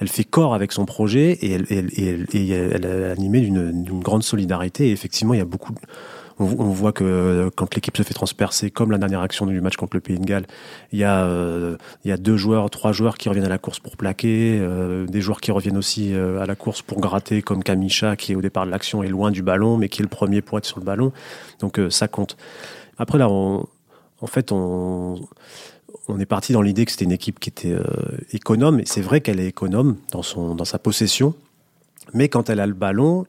elle 0.00 0.08
fait 0.08 0.24
corps 0.24 0.54
avec 0.54 0.72
son 0.72 0.86
projet 0.86 1.32
et 1.42 1.52
elle, 1.52 1.66
est 1.70 3.10
animée 3.10 3.40
d'une 3.40 4.00
grande 4.00 4.22
solidarité. 4.22 4.88
Et 4.88 4.92
effectivement, 4.92 5.34
il 5.34 5.38
y 5.38 5.42
a 5.42 5.46
beaucoup. 5.46 5.74
On, 6.38 6.44
on 6.44 6.70
voit 6.70 6.92
que 6.92 7.50
quand 7.54 7.74
l'équipe 7.74 7.94
se 7.94 8.02
fait 8.02 8.14
transpercer, 8.14 8.70
comme 8.70 8.90
la 8.90 8.96
dernière 8.96 9.20
action 9.20 9.44
du 9.44 9.60
match 9.60 9.76
contre 9.76 9.96
le 9.96 10.00
Pays 10.00 10.18
de 10.18 10.24
Galles, 10.24 10.46
il 10.90 10.98
y 10.98 11.04
a, 11.04 11.24
euh, 11.26 11.76
deux 12.06 12.38
joueurs, 12.38 12.70
trois 12.70 12.92
joueurs 12.92 13.18
qui 13.18 13.28
reviennent 13.28 13.44
à 13.44 13.50
la 13.50 13.58
course 13.58 13.78
pour 13.78 13.98
plaquer, 13.98 14.58
euh, 14.58 15.06
des 15.06 15.20
joueurs 15.20 15.42
qui 15.42 15.50
reviennent 15.50 15.76
aussi 15.76 16.14
euh, 16.14 16.40
à 16.40 16.46
la 16.46 16.54
course 16.54 16.80
pour 16.80 16.98
gratter, 16.98 17.42
comme 17.42 17.62
Kamisha, 17.62 18.16
qui 18.16 18.34
au 18.34 18.40
départ 18.40 18.64
de 18.64 18.70
l'action 18.70 19.02
est 19.02 19.08
loin 19.08 19.30
du 19.30 19.42
ballon, 19.42 19.76
mais 19.76 19.90
qui 19.90 20.00
est 20.00 20.02
le 20.02 20.08
premier 20.08 20.40
pour 20.40 20.56
être 20.56 20.64
sur 20.64 20.78
le 20.78 20.84
ballon. 20.86 21.12
Donc 21.58 21.78
euh, 21.78 21.90
ça 21.90 22.08
compte. 22.08 22.38
Après, 22.96 23.18
là, 23.18 23.28
on, 23.28 23.66
en 24.22 24.26
fait, 24.26 24.50
on, 24.52 25.20
on 26.08 26.18
est 26.20 26.26
parti 26.26 26.52
dans 26.52 26.62
l'idée 26.62 26.84
que 26.84 26.90
c'était 26.90 27.04
une 27.04 27.12
équipe 27.12 27.40
qui 27.40 27.50
était 27.50 27.72
euh, 27.72 27.84
économe. 28.32 28.80
Et 28.80 28.86
c'est 28.86 29.00
vrai 29.00 29.20
qu'elle 29.20 29.40
est 29.40 29.48
économe 29.48 29.96
dans, 30.12 30.22
son, 30.22 30.54
dans 30.54 30.64
sa 30.64 30.78
possession. 30.78 31.34
Mais 32.14 32.28
quand 32.28 32.50
elle 32.50 32.60
a 32.60 32.66
le 32.66 32.74
ballon, 32.74 33.26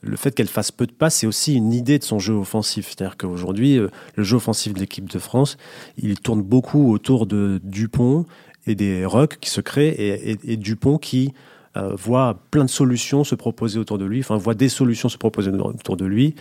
le 0.00 0.16
fait 0.16 0.32
qu'elle 0.32 0.48
fasse 0.48 0.70
peu 0.70 0.86
de 0.86 0.92
passes, 0.92 1.16
c'est 1.16 1.26
aussi 1.26 1.54
une 1.54 1.72
idée 1.72 1.98
de 1.98 2.04
son 2.04 2.18
jeu 2.18 2.34
offensif. 2.34 2.88
C'est-à-dire 2.88 3.16
qu'aujourd'hui, 3.16 3.78
euh, 3.78 3.88
le 4.16 4.24
jeu 4.24 4.36
offensif 4.36 4.74
de 4.74 4.80
l'équipe 4.80 5.08
de 5.10 5.18
France, 5.18 5.56
il 5.96 6.18
tourne 6.20 6.42
beaucoup 6.42 6.92
autour 6.92 7.26
de 7.26 7.60
Dupont 7.62 8.26
et 8.66 8.74
des 8.74 9.04
rucks 9.04 9.38
qui 9.40 9.50
se 9.50 9.60
créent 9.60 9.94
et, 9.98 10.32
et, 10.32 10.38
et 10.44 10.56
Dupont 10.56 10.98
qui 10.98 11.32
euh, 11.76 11.94
voit 11.96 12.38
plein 12.50 12.64
de 12.64 12.70
solutions 12.70 13.24
se 13.24 13.34
proposer 13.34 13.78
autour 13.78 13.98
de 13.98 14.04
lui, 14.04 14.20
enfin 14.20 14.36
voit 14.36 14.54
des 14.54 14.68
solutions 14.68 15.08
se 15.08 15.18
proposer 15.18 15.50
autour 15.50 15.96
de 15.96 16.04
lui, 16.04 16.34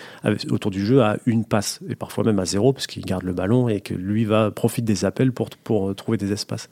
autour 0.50 0.72
du 0.72 0.86
jeu 0.86 1.02
à 1.02 1.18
une 1.26 1.46
passe 1.46 1.80
et 1.90 1.96
parfois 1.96 2.24
même 2.24 2.40
à 2.40 2.46
zéro 2.46 2.74
parce 2.74 2.88
qu'il 2.88 3.04
garde 3.04 3.24
le 3.24 3.34
ballon 3.34 3.68
et 3.68 3.82
que 3.82 3.94
lui 3.94 4.26
va 4.26 4.52
profite 4.52 4.86
des 4.86 5.06
appels 5.06 5.32
pour, 5.32 5.50
pour 5.50 5.96
trouver 5.96 6.18
des 6.18 6.32
espaces. 6.32 6.70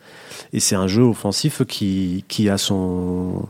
Et 0.54 0.60
c'est 0.60 0.76
un 0.76 0.88
jeu 0.88 1.04
offensif 1.04 1.64
qui, 1.66 2.26
qui 2.28 2.50
a 2.50 2.58
son 2.58 3.50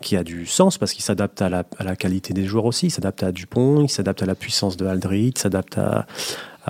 qui 0.00 0.16
a 0.16 0.24
du 0.24 0.46
sens 0.46 0.78
parce 0.78 0.92
qu'il 0.92 1.04
s'adapte 1.04 1.42
à 1.42 1.48
la, 1.48 1.64
à 1.78 1.84
la, 1.84 1.94
qualité 1.94 2.32
des 2.32 2.44
joueurs 2.44 2.64
aussi. 2.64 2.86
Il 2.86 2.90
s'adapte 2.90 3.22
à 3.22 3.32
Dupont, 3.32 3.82
il 3.82 3.90
s'adapte 3.90 4.22
à 4.22 4.26
la 4.26 4.34
puissance 4.34 4.76
de 4.76 4.86
Aldrit, 4.86 5.32
il 5.34 5.38
s'adapte 5.38 5.76
à, 5.78 6.06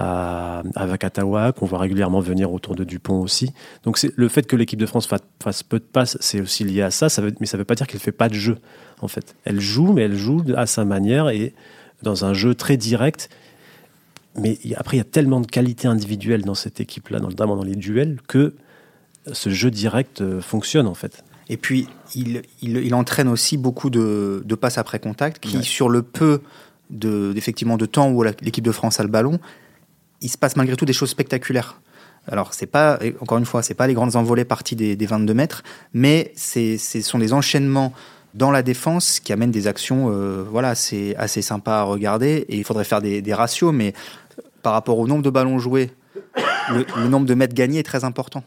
à, 0.01 0.63
à 0.77 0.87
Vakatawa, 0.87 1.53
qu'on 1.53 1.67
voit 1.67 1.79
régulièrement 1.79 2.21
venir 2.21 2.53
autour 2.53 2.75
de 2.75 2.85
Dupont 2.85 3.21
aussi. 3.21 3.53
Donc 3.85 3.99
c'est 3.99 4.11
le 4.17 4.29
fait 4.29 4.47
que 4.47 4.57
l'équipe 4.57 4.79
de 4.79 4.87
France 4.87 5.07
fasse, 5.07 5.21
fasse, 5.43 5.63
peu 5.63 5.79
de 5.79 5.85
passes, 5.85 6.17
c'est 6.21 6.41
aussi 6.41 6.65
lié 6.65 6.81
à 6.81 6.91
ça, 6.91 7.11
ça 7.11 7.21
veut, 7.21 7.35
mais 7.39 7.47
ça 7.47 7.59
ne 7.59 7.61
veut 7.61 7.67
pas 7.67 7.75
dire 7.75 7.87
qu'elle 7.87 7.99
ne 7.99 8.03
fait 8.03 8.11
pas 8.11 8.31
de 8.31 8.35
jeu, 8.35 8.57
en 9.03 9.09
fait. 9.09 9.37
Elle 9.45 9.61
joue, 9.61 9.93
mais 9.93 10.03
elle 10.03 10.17
joue 10.17 10.43
à 10.57 10.65
sa 10.65 10.87
manière 10.87 11.29
et 11.29 11.53
dans 12.03 12.25
un 12.25 12.33
jeu 12.33 12.55
très 12.55 12.79
direct. 12.79 13.29
Mais 14.37 14.59
après, 14.77 14.97
il 14.97 15.01
y 15.01 15.03
a 15.03 15.05
tellement 15.05 15.41
de 15.41 15.47
qualités 15.47 15.87
individuelles 15.87 16.43
dans 16.43 16.55
cette 16.55 16.81
équipe-là, 16.81 17.21
notamment 17.21 17.57
dans 17.57 17.65
les 17.65 17.77
duels, 17.77 18.21
que 18.27 18.55
ce 19.31 19.51
jeu 19.51 19.71
direct 19.71 20.23
euh, 20.23 20.41
fonctionne, 20.41 20.87
en 20.87 20.95
fait. 20.95 21.25
Et 21.51 21.59
puis, 21.59 21.89
il, 22.15 22.41
il, 22.63 22.79
il, 22.79 22.95
entraîne 22.95 23.29
aussi 23.29 23.59
beaucoup 23.59 23.91
de, 23.91 24.43
de 24.47 24.55
passes 24.55 24.79
après 24.79 24.99
contact 24.99 25.43
qui, 25.43 25.59
ouais. 25.59 25.63
sur 25.63 25.91
le 25.91 26.03
peu 26.03 26.41
de, 26.89 27.35
effectivement, 27.37 27.77
de 27.77 27.87
temps 27.87 28.11
où 28.11 28.23
l'équipe 28.23 28.65
de 28.65 28.73
France 28.73 28.99
a 28.99 29.03
le 29.03 29.11
ballon, 29.11 29.41
il 30.21 30.29
se 30.29 30.39
passe 30.39 30.57
malgré 30.57 30.77
tout 30.77 30.85
des 30.85 30.93
choses 30.93 31.11
spectaculaires. 31.11 31.81
Alors, 32.29 32.53
c'est 32.53 32.67
pas, 32.67 32.99
encore 33.21 33.39
une 33.39 33.47
fois, 33.47 33.63
c'est 33.63 33.75
pas 33.75 33.87
les 33.87 33.95
grandes 33.95 34.17
envolées 34.17 34.45
parties 34.45 34.77
des, 34.77 34.95
des 34.95 35.07
22 35.07 35.33
mètres, 35.33 35.63
mais 35.95 36.33
ce 36.37 36.77
sont 37.03 37.19
des 37.19 37.33
enchaînements 37.33 37.95
dans 38.35 38.51
la 38.51 38.63
défense 38.63 39.21
qui 39.21 39.33
amènent 39.33 39.51
des 39.51 39.67
actions, 39.67 40.11
euh, 40.11 40.45
voilà, 40.49 40.75
c'est 40.75 41.17
assez 41.17 41.43
sympa 41.43 41.73
à 41.73 41.83
regarder. 41.83 42.45
Et 42.49 42.57
il 42.57 42.65
faudrait 42.65 42.85
faire 42.85 43.01
des, 43.01 43.35
ratios, 43.35 43.73
mais 43.75 43.93
par 44.63 44.73
rapport 44.73 44.99
au 44.99 45.07
nombre 45.07 45.23
de 45.23 45.31
ballons 45.31 45.59
joués, 45.59 45.91
le 46.69 47.09
nombre 47.09 47.27
de 47.27 47.35
mètres 47.35 47.55
gagnés 47.55 47.81
est 47.81 47.85
très 47.85 48.05
important. 48.05 48.45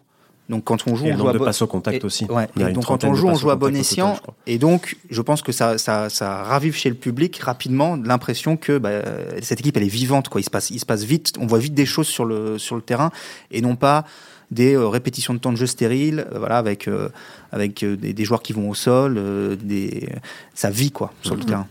Donc 0.50 0.66
quand 0.66 0.88
on 0.88 0.96
joue, 0.96 1.06
et 1.06 1.14
on 1.14 1.18
joue 1.18 1.30
à 1.30 1.34
bon... 1.34 1.46
passe 1.46 1.62
au 1.62 1.68
contact 1.68 2.04
et, 2.04 2.06
aussi. 2.06 2.26
Ouais, 2.26 2.48
et 2.60 2.72
donc 2.74 2.86
quand 2.86 3.04
on 3.06 3.14
joue, 3.14 3.28
on 3.28 3.36
joue 3.36 3.50
à 3.50 3.56
bon 3.56 3.76
escient. 3.76 4.18
Et 4.46 4.58
donc 4.58 4.98
je 5.10 5.22
pense 5.22 5.42
que 5.42 5.52
ça, 5.52 5.78
ça, 5.78 6.10
ça 6.10 6.44
ravive 6.44 6.76
chez 6.76 6.90
le 6.90 6.96
public 6.96 7.38
rapidement 7.40 7.96
l'impression 7.96 8.58
que 8.58 8.78
bah, 8.78 9.02
cette 9.42 9.62
équipe 9.62 9.78
elle 9.78 9.84
est 9.84 9.88
vivante. 9.88 10.28
Quoi. 10.30 10.42
Il 10.42 10.44
se 10.44 10.50
passe, 10.50 10.70
il 10.70 10.80
se 10.80 10.86
passe 10.86 11.04
vite. 11.04 11.34
On 11.40 11.48
voit 11.48 11.60
vite 11.60 11.74
des 11.74 11.86
choses 11.86 12.08
sur 12.08 12.26
le 12.26 12.58
sur 12.58 12.76
le 12.76 12.82
terrain 12.82 13.12
et 13.52 13.62
non 13.62 13.76
pas 13.76 14.06
des 14.54 14.76
euh, 14.76 14.88
répétitions 14.88 15.34
de 15.34 15.40
temps 15.40 15.52
de 15.52 15.58
jeu 15.58 15.66
stériles, 15.66 16.26
euh, 16.32 16.40
voilà, 16.40 16.58
avec 16.58 16.88
euh, 16.88 17.10
avec 17.52 17.84
des, 17.84 18.14
des, 18.14 18.26
joueurs 18.26 18.42
qui 18.42 18.54
vont 18.54 18.70
au 18.70 18.76
sol, 18.76 19.16
euh, 19.18 19.56
des 19.56 20.10
ça 20.54 20.70
vit 20.70 20.92
quoi 20.92 21.14
sur 21.22 21.36
mmh. 21.36 21.40
le 21.40 21.46
terrain. 21.46 21.68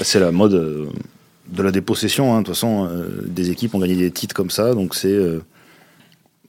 C'est 0.00 0.20
la 0.20 0.32
mode 0.32 0.90
de 1.48 1.62
la 1.62 1.72
dépossession. 1.72 2.34
Hein. 2.34 2.40
De 2.40 2.46
toute 2.46 2.54
façon, 2.54 2.88
des 3.26 3.50
équipes 3.50 3.74
ont 3.74 3.80
gagné 3.80 3.96
des 3.96 4.10
titres 4.12 4.34
comme 4.34 4.50
ça, 4.50 4.74
donc 4.74 4.94
c'est 4.94 5.18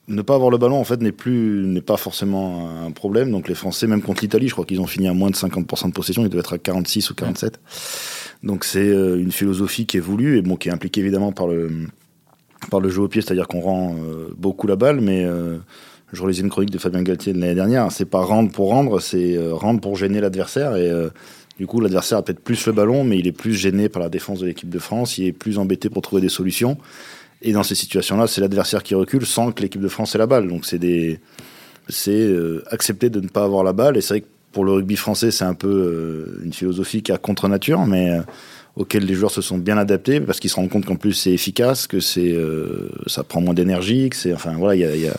ne 0.10 0.22
pas 0.22 0.36
avoir 0.36 0.50
le 0.50 0.58
ballon 0.58 0.78
en 0.78 0.84
fait 0.84 1.02
n'est 1.02 1.12
plus 1.12 1.66
n'est 1.66 1.82
pas 1.82 1.98
forcément 1.98 2.70
un 2.86 2.92
problème. 2.92 3.32
Donc 3.32 3.48
les 3.48 3.56
Français, 3.56 3.88
même 3.88 4.02
contre 4.02 4.22
l'Italie, 4.22 4.48
je 4.48 4.54
crois 4.54 4.66
qu'ils 4.66 4.82
ont 4.82 4.88
fini 4.88 5.08
à 5.08 5.14
moins 5.14 5.30
de 5.30 5.36
50% 5.36 5.88
de 5.88 5.94
possession, 5.94 6.24
ils 6.24 6.30
devaient 6.30 6.40
être 6.40 6.54
à 6.54 6.58
46 6.58 7.12
ou 7.12 7.16
47. 7.16 7.54
Ouais. 7.54 7.60
Donc 8.44 8.64
c'est 8.64 8.80
euh, 8.80 9.20
une 9.20 9.32
philosophie 9.32 9.86
qui 9.86 9.98
est 9.98 10.02
voulue 10.02 10.38
et 10.38 10.42
bon 10.42 10.56
qui 10.56 10.70
est 10.70 10.72
impliquée 10.72 11.02
évidemment 11.02 11.32
par 11.32 11.48
le 11.48 11.88
par 12.70 12.80
le 12.80 12.90
jeu 12.90 13.02
au 13.02 13.08
pied, 13.08 13.22
c'est-à-dire 13.22 13.48
qu'on 13.48 13.62
rend 13.62 13.96
euh, 13.96 14.28
beaucoup 14.38 14.68
la 14.68 14.76
balle, 14.76 15.00
mais 15.00 15.24
euh, 15.24 15.58
je 16.12 16.22
relisais 16.22 16.42
une 16.42 16.50
chronique 16.50 16.72
de 16.72 16.78
Fabien 16.78 17.02
Galtier 17.04 17.34
de 17.34 17.40
l'année 17.40 17.56
dernière. 17.56 17.92
C'est 17.92 18.06
pas 18.06 18.22
rendre 18.22 18.52
pour 18.52 18.70
rendre, 18.70 19.00
c'est 19.00 19.38
euh, 19.38 19.54
rendre 19.54 19.80
pour 19.80 19.96
gêner 19.96 20.20
l'adversaire 20.20 20.76
et 20.76 20.92
du 21.60 21.68
coup, 21.68 21.82
l'adversaire 21.82 22.20
a 22.20 22.22
peut-être 22.22 22.40
plus 22.40 22.66
le 22.68 22.72
ballon, 22.72 23.04
mais 23.04 23.20
il 23.20 23.28
est 23.28 23.34
plus 23.34 23.54
gêné 23.54 23.90
par 23.90 24.02
la 24.02 24.08
défense 24.08 24.40
de 24.40 24.46
l'équipe 24.46 24.70
de 24.70 24.80
France. 24.80 25.18
Il 25.18 25.26
est 25.26 25.34
plus 25.34 25.58
embêté 25.58 25.90
pour 25.90 26.02
trouver 26.02 26.22
des 26.22 26.30
solutions. 26.30 26.78
Et 27.42 27.54
dans 27.54 27.64
ces 27.64 27.76
situations-là, 27.76 28.28
c'est 28.28 28.42
l'adversaire 28.42 28.84
qui 28.84 28.96
recule 28.96 29.26
sans 29.26 29.52
que 29.52 29.62
l'équipe 29.62 29.82
de 29.82 29.88
France 29.88 30.16
ait 30.16 30.18
la 30.18 30.28
balle. 30.28 30.48
Donc 30.48 30.66
c'est 30.66 30.80
des, 30.80 31.20
c'est 31.88 32.12
euh, 32.12 32.64
accepter 32.70 33.10
de 33.10 33.22
ne 33.22 33.28
pas 33.28 33.44
avoir 33.44 33.64
la 33.64 33.74
balle. 33.74 33.98
Et 33.98 34.02
c'est 34.02 34.16
vrai 34.16 34.22
que 34.22 34.28
pour 34.52 34.66
le 34.66 34.74
rugby 34.74 34.96
français, 34.96 35.32
c'est 35.32 35.46
un 35.46 35.54
peu 35.54 35.68
euh, 35.68 36.42
une 36.44 36.54
philosophie 36.54 37.02
qui 37.02 37.12
a 37.12 37.18
contre 37.18 37.48
nature, 37.48 37.86
mais 37.86 38.12
euh, 38.12 38.22
auquel 38.76 39.06
les 39.06 39.14
joueurs 39.14 39.32
se 39.32 39.42
sont 39.42 39.58
bien 39.58 39.78
adaptés 39.78 40.20
parce 40.20 40.40
qu'ils 40.40 40.50
se 40.50 40.56
rendent 40.56 40.70
compte 40.70 40.86
qu'en 40.86 40.96
plus 40.96 41.14
c'est 41.14 41.32
efficace, 41.32 41.88
que 41.88 42.00
c'est, 42.00 42.32
euh, 42.34 42.90
ça 43.08 43.24
prend 43.24 43.42
moins 43.42 43.54
d'énergie, 43.54 44.10
que 44.10 44.16
c'est, 44.16 44.34
enfin 44.34 44.54
voilà, 44.58 44.76
il 44.76 44.82
y 44.82 44.86
a, 44.86 44.96
y 44.96 45.08
a 45.08 45.16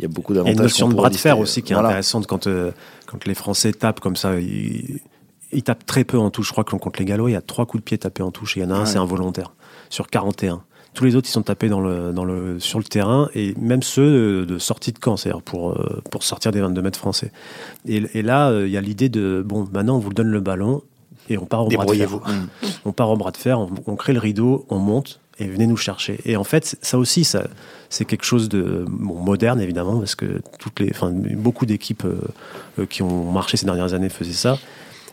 il 0.00 0.04
y 0.04 0.06
a 0.06 0.08
beaucoup 0.08 0.32
d'avantages. 0.32 0.54
Il 0.54 0.56
y 0.56 0.60
a 0.60 0.62
une 0.62 0.66
notion 0.66 0.88
de 0.88 0.94
bras 0.94 1.10
de 1.10 1.16
fer 1.16 1.38
aussi 1.38 1.62
qui 1.62 1.72
est 1.72 1.74
voilà. 1.74 1.90
intéressante 1.90 2.26
quand, 2.26 2.46
euh, 2.46 2.70
quand 3.04 3.26
les 3.26 3.34
Français 3.34 3.72
tapent 3.72 4.00
comme 4.00 4.16
ça. 4.16 4.40
Ils, 4.40 4.98
ils, 5.52 5.62
tapent 5.62 5.84
très 5.84 6.04
peu 6.04 6.18
en 6.18 6.30
touche. 6.30 6.46
Je 6.46 6.52
crois 6.52 6.64
que 6.64 6.74
contre 6.74 7.00
les 7.00 7.04
Gallois, 7.04 7.28
il 7.28 7.34
y 7.34 7.36
a 7.36 7.42
trois 7.42 7.66
coups 7.66 7.82
de 7.82 7.84
pied 7.84 7.98
tapés 7.98 8.22
en 8.22 8.30
touche 8.30 8.56
et 8.56 8.60
il 8.60 8.62
y 8.62 8.66
en 8.66 8.70
a 8.70 8.74
un, 8.76 8.80
ouais. 8.80 8.86
c'est 8.86 8.96
involontaire 8.96 9.52
sur 9.90 10.06
41. 10.06 10.62
Tous 10.94 11.04
les 11.04 11.14
autres, 11.14 11.28
ils 11.28 11.32
sont 11.32 11.42
tapés 11.42 11.68
dans 11.68 11.80
le, 11.80 12.12
dans 12.12 12.24
le, 12.24 12.58
sur 12.58 12.78
le 12.78 12.84
terrain 12.84 13.28
et 13.34 13.54
même 13.58 13.82
ceux 13.82 14.42
de, 14.42 14.44
de 14.44 14.58
sortie 14.58 14.92
de 14.92 14.98
camp, 14.98 15.16
c'est-à-dire 15.16 15.42
pour, 15.42 15.70
euh, 15.70 16.02
pour 16.10 16.24
sortir 16.24 16.50
des 16.52 16.60
22 16.60 16.82
mètres 16.82 16.98
français. 16.98 17.32
Et, 17.86 18.02
et 18.14 18.22
là, 18.22 18.50
euh, 18.50 18.66
il 18.66 18.72
y 18.72 18.76
a 18.76 18.80
l'idée 18.80 19.08
de 19.08 19.44
bon, 19.46 19.68
maintenant, 19.72 19.96
on 19.96 20.00
vous 20.00 20.12
donne 20.12 20.28
le 20.28 20.40
ballon 20.40 20.82
et 21.28 21.38
on 21.38 21.46
part 21.46 21.64
au 21.64 21.68
bras 21.68 21.84
de 21.84 21.94
fer. 21.94 22.10
On 22.84 22.92
part 22.92 23.10
au 23.10 23.16
bras 23.16 23.30
de 23.30 23.36
fer, 23.36 23.58
on, 23.60 23.70
on 23.86 23.96
crée 23.96 24.12
le 24.12 24.18
rideau, 24.18 24.66
on 24.68 24.78
monte 24.78 25.20
et 25.40 25.46
venez 25.46 25.66
nous 25.66 25.76
chercher. 25.76 26.18
Et 26.24 26.36
en 26.36 26.44
fait, 26.44 26.76
ça 26.82 26.98
aussi, 26.98 27.24
ça, 27.24 27.44
c'est 27.88 28.04
quelque 28.04 28.24
chose 28.24 28.48
de 28.48 28.84
bon, 28.88 29.14
moderne 29.14 29.60
évidemment, 29.60 29.98
parce 29.98 30.14
que 30.14 30.42
toutes 30.58 30.80
les, 30.80 30.90
enfin, 30.90 31.10
beaucoup 31.12 31.66
d'équipes 31.66 32.04
euh, 32.04 32.86
qui 32.86 33.02
ont 33.02 33.30
marché 33.32 33.56
ces 33.56 33.66
dernières 33.66 33.94
années 33.94 34.08
faisaient 34.08 34.32
ça. 34.32 34.58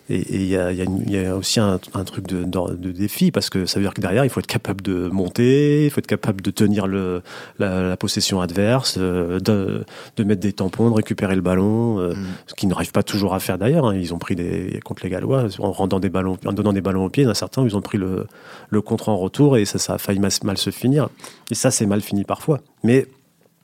Et 0.09 0.25
il 0.35 0.43
y, 0.43 0.55
y, 0.55 1.11
y, 1.11 1.25
a 1.25 1.35
aussi 1.35 1.59
un, 1.59 1.79
un 1.93 2.03
truc 2.05 2.27
de, 2.27 2.45
de, 2.45 2.75
de, 2.75 2.91
défi 2.91 3.31
parce 3.31 3.49
que 3.49 3.65
ça 3.65 3.77
veut 3.77 3.85
dire 3.85 3.93
que 3.93 3.99
derrière 3.99 4.23
il 4.23 4.29
faut 4.29 4.39
être 4.39 4.47
capable 4.47 4.81
de 4.81 5.09
monter, 5.09 5.85
il 5.85 5.91
faut 5.91 5.99
être 5.99 6.07
capable 6.07 6.41
de 6.41 6.49
tenir 6.49 6.87
le, 6.87 7.21
la, 7.59 7.83
la 7.83 7.97
possession 7.97 8.39
adverse, 8.39 8.95
euh, 8.97 9.41
de, 9.41 9.83
de, 10.15 10.23
mettre 10.23 10.39
des 10.39 10.53
tampons, 10.53 10.89
de 10.89 10.95
récupérer 10.95 11.35
le 11.35 11.41
ballon, 11.41 11.99
euh, 11.99 12.13
mm. 12.13 12.25
ce 12.47 12.53
qu'ils 12.53 12.69
n'arrivent 12.69 12.93
pas 12.93 13.03
toujours 13.03 13.33
à 13.33 13.41
faire 13.41 13.57
d'ailleurs. 13.57 13.85
Hein. 13.85 13.95
Ils 13.95 14.13
ont 14.13 14.17
pris 14.17 14.35
des 14.35 14.79
contre 14.85 15.03
les 15.03 15.09
Gallois 15.09 15.47
en 15.59 15.73
rendant 15.73 15.99
des 15.99 16.09
ballons, 16.09 16.37
en 16.45 16.53
donnant 16.53 16.71
des 16.71 16.81
ballons 16.81 17.03
au 17.03 17.09
pied. 17.09 17.25
D'un 17.25 17.33
certain, 17.33 17.65
ils 17.65 17.75
ont 17.75 17.81
pris 17.81 17.97
le, 17.97 18.27
le 18.69 18.81
contre 18.81 19.09
en 19.09 19.17
retour 19.17 19.57
et 19.57 19.65
ça, 19.65 19.77
ça 19.77 19.95
a 19.95 19.97
failli 19.97 20.19
mal, 20.19 20.31
mal 20.43 20.57
se 20.57 20.69
finir. 20.69 21.09
Et 21.51 21.55
ça, 21.55 21.69
c'est 21.69 21.85
mal 21.85 21.99
fini 21.99 22.23
parfois. 22.23 22.61
Mais 22.81 23.07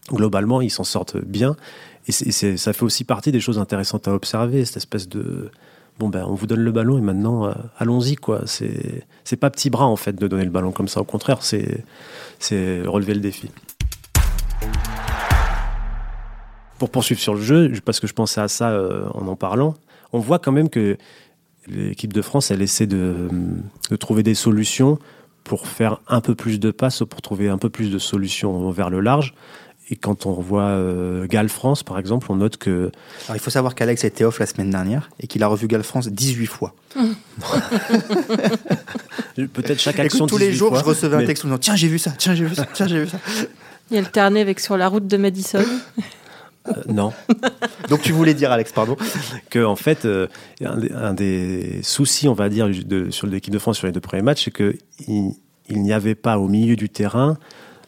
globalement, 0.10 0.60
ils 0.60 0.72
s'en 0.72 0.84
sortent 0.84 1.18
bien. 1.18 1.56
Et 2.08 2.12
ça 2.12 2.74
fait 2.74 2.84
aussi 2.84 3.06
partie 3.06 3.32
des 3.32 3.40
choses 3.40 3.60
intéressantes 3.60 4.10
à 4.10 4.14
observer, 4.14 4.66
cette 4.66 4.76
espèce 4.76 5.08
de 5.08 5.50
bon 6.00 6.10
ben 6.10 6.26
on 6.28 6.34
vous 6.34 6.48
donne 6.48 6.62
le 6.62 6.72
ballon 6.72 6.98
et 6.98 7.02
maintenant 7.02 7.48
euh, 7.48 7.54
allons-y 7.78 8.16
quoi. 8.16 8.42
C'est 8.46 9.06
c'est 9.24 9.36
pas 9.36 9.50
petit 9.50 9.70
bras 9.70 9.86
en 9.86 9.96
fait 9.96 10.14
de 10.14 10.28
donner 10.28 10.46
le 10.46 10.52
ballon 10.52 10.72
comme 10.72 10.88
ça. 10.88 11.02
Au 11.02 11.06
contraire, 11.06 11.42
c'est 11.42 11.84
c'est 12.40 12.82
relever 12.86 13.14
le 13.14 13.20
défi. 13.20 13.50
Pour 16.80 16.90
poursuivre 16.90 17.22
sur 17.22 17.36
le 17.36 17.42
jeu, 17.42 17.72
parce 17.86 18.00
que 18.00 18.08
je 18.08 18.14
pensais 18.14 18.42
à 18.42 18.48
ça 18.48 18.72
euh, 18.72 19.08
en 19.14 19.28
en 19.28 19.36
parlant, 19.36 19.76
on 20.12 20.20
voit 20.20 20.40
quand 20.40 20.52
même 20.52 20.70
que 20.70 20.98
l'équipe 21.68 22.12
de 22.12 22.22
France 22.22 22.52
elle 22.52 22.62
essaie 22.62 22.88
de, 22.88 23.30
de 23.90 23.96
trouver 23.96 24.24
des 24.24 24.36
solutions 24.36 25.00
pour 25.44 25.68
faire 25.68 26.00
un 26.08 26.22
peu 26.22 26.36
plus 26.36 26.60
de 26.60 26.72
passes, 26.72 27.04
pour 27.10 27.22
trouver 27.22 27.50
un 27.50 27.58
peu 27.58 27.70
plus 27.70 27.92
de 27.92 28.00
solutions 28.00 28.72
vers 28.72 28.90
le 28.90 29.00
large. 29.00 29.34
Et 29.90 29.96
quand 29.98 30.26
on 30.26 30.34
voit 30.34 30.64
euh, 30.64 31.28
Galles 31.28 31.50
France, 31.50 31.84
par 31.84 32.00
exemple, 32.00 32.28
on 32.30 32.38
note 32.38 32.58
que. 32.58 32.90
Alors, 33.26 33.36
il 33.36 33.40
faut 33.40 33.50
savoir 33.50 33.76
qu'Alex 33.76 34.06
était 34.06 34.24
off 34.24 34.40
la 34.40 34.46
semaine 34.46 34.70
dernière 34.70 35.10
et 35.20 35.28
qu'il 35.28 35.44
a 35.44 35.48
revu 35.48 35.68
Galles 35.68 35.84
France 35.84 36.08
18 36.08 36.46
fois. 36.46 36.74
Peut-être 39.36 39.80
chaque 39.80 40.00
action. 40.00 40.26
Écoute, 40.26 40.30
tous 40.30 40.38
les 40.38 40.54
jours, 40.54 40.70
fois, 40.70 40.80
je 40.80 40.86
recevais 40.86 41.18
mais... 41.18 41.24
un 41.24 41.28
texte 41.28 41.44
en 41.44 41.50
disant 41.50 41.58
Tiens, 41.60 41.76
j'ai 41.76 41.90
vu 41.90 42.00
ça, 42.00 42.12
tiens, 42.18 42.34
j'ai 42.34 42.46
vu 42.46 42.56
ça, 42.56 42.66
tiens, 42.74 42.88
j'ai 42.88 43.04
vu 43.04 43.10
ça. 43.10 43.18
Il 43.92 43.98
y 43.98 44.00
a 44.00 44.02
le 44.02 44.38
avec 44.40 44.62
sur 44.62 44.78
la 44.78 44.88
route 44.88 45.06
de 45.06 45.18
Madison. 45.18 45.66
Euh, 46.68 46.72
non. 46.88 47.12
Donc 47.90 48.02
tu 48.02 48.14
voulais 48.14 48.34
dire, 48.34 48.52
Alex, 48.52 48.72
pardon 48.72 48.96
Que 49.50 49.66
en 49.66 49.76
fait, 49.76 50.06
euh, 50.06 50.28
un, 50.64 50.78
des, 50.78 50.92
un, 50.94 51.14
des 51.14 51.82
soucis, 51.84 52.30
on 52.30 52.34
va 52.34 52.48
dire, 52.48 52.70
de, 52.70 53.10
sur 53.10 53.28
l'équipe 53.28 53.54
de 53.54 53.60
France 53.60 53.78
sur 53.78 53.88
les 53.88 53.94
deux 53.94 54.00
premiers 54.00 54.22
matchs, 54.22 54.46
c'est 54.46 54.52
que 54.52 54.78
il, 55.08 55.34
il 55.68 55.82
n'y 55.82 55.94
avait 55.94 56.16
pas 56.16 56.40
au 56.40 56.48
milieu 56.48 56.76
du 56.76 56.90
terrain 56.90 57.38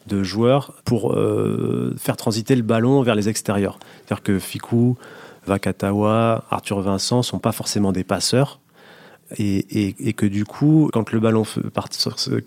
de 0.06 0.22
joueurs 0.22 0.74
pour 0.84 1.12
euh, 1.12 1.94
faire 1.98 2.16
transiter 2.16 2.56
le 2.56 2.62
ballon 2.62 3.02
vers 3.02 3.14
les 3.14 3.28
extérieurs. 3.28 3.78
C'est-à-dire 4.04 4.22
que 4.22 4.38
Fikou, 4.38 4.96
Vakatawa, 5.46 6.44
Arthur 6.50 6.80
Vincent 6.80 7.22
sont 7.22 7.38
pas 7.38 7.52
forcément 7.52 7.92
des 7.92 8.04
passeurs. 8.04 8.60
Et, 9.38 9.96
et, 9.98 10.12
que 10.12 10.24
du 10.24 10.44
coup, 10.44 10.88
quand 10.92 11.10
le 11.10 11.18
ballon 11.18 11.42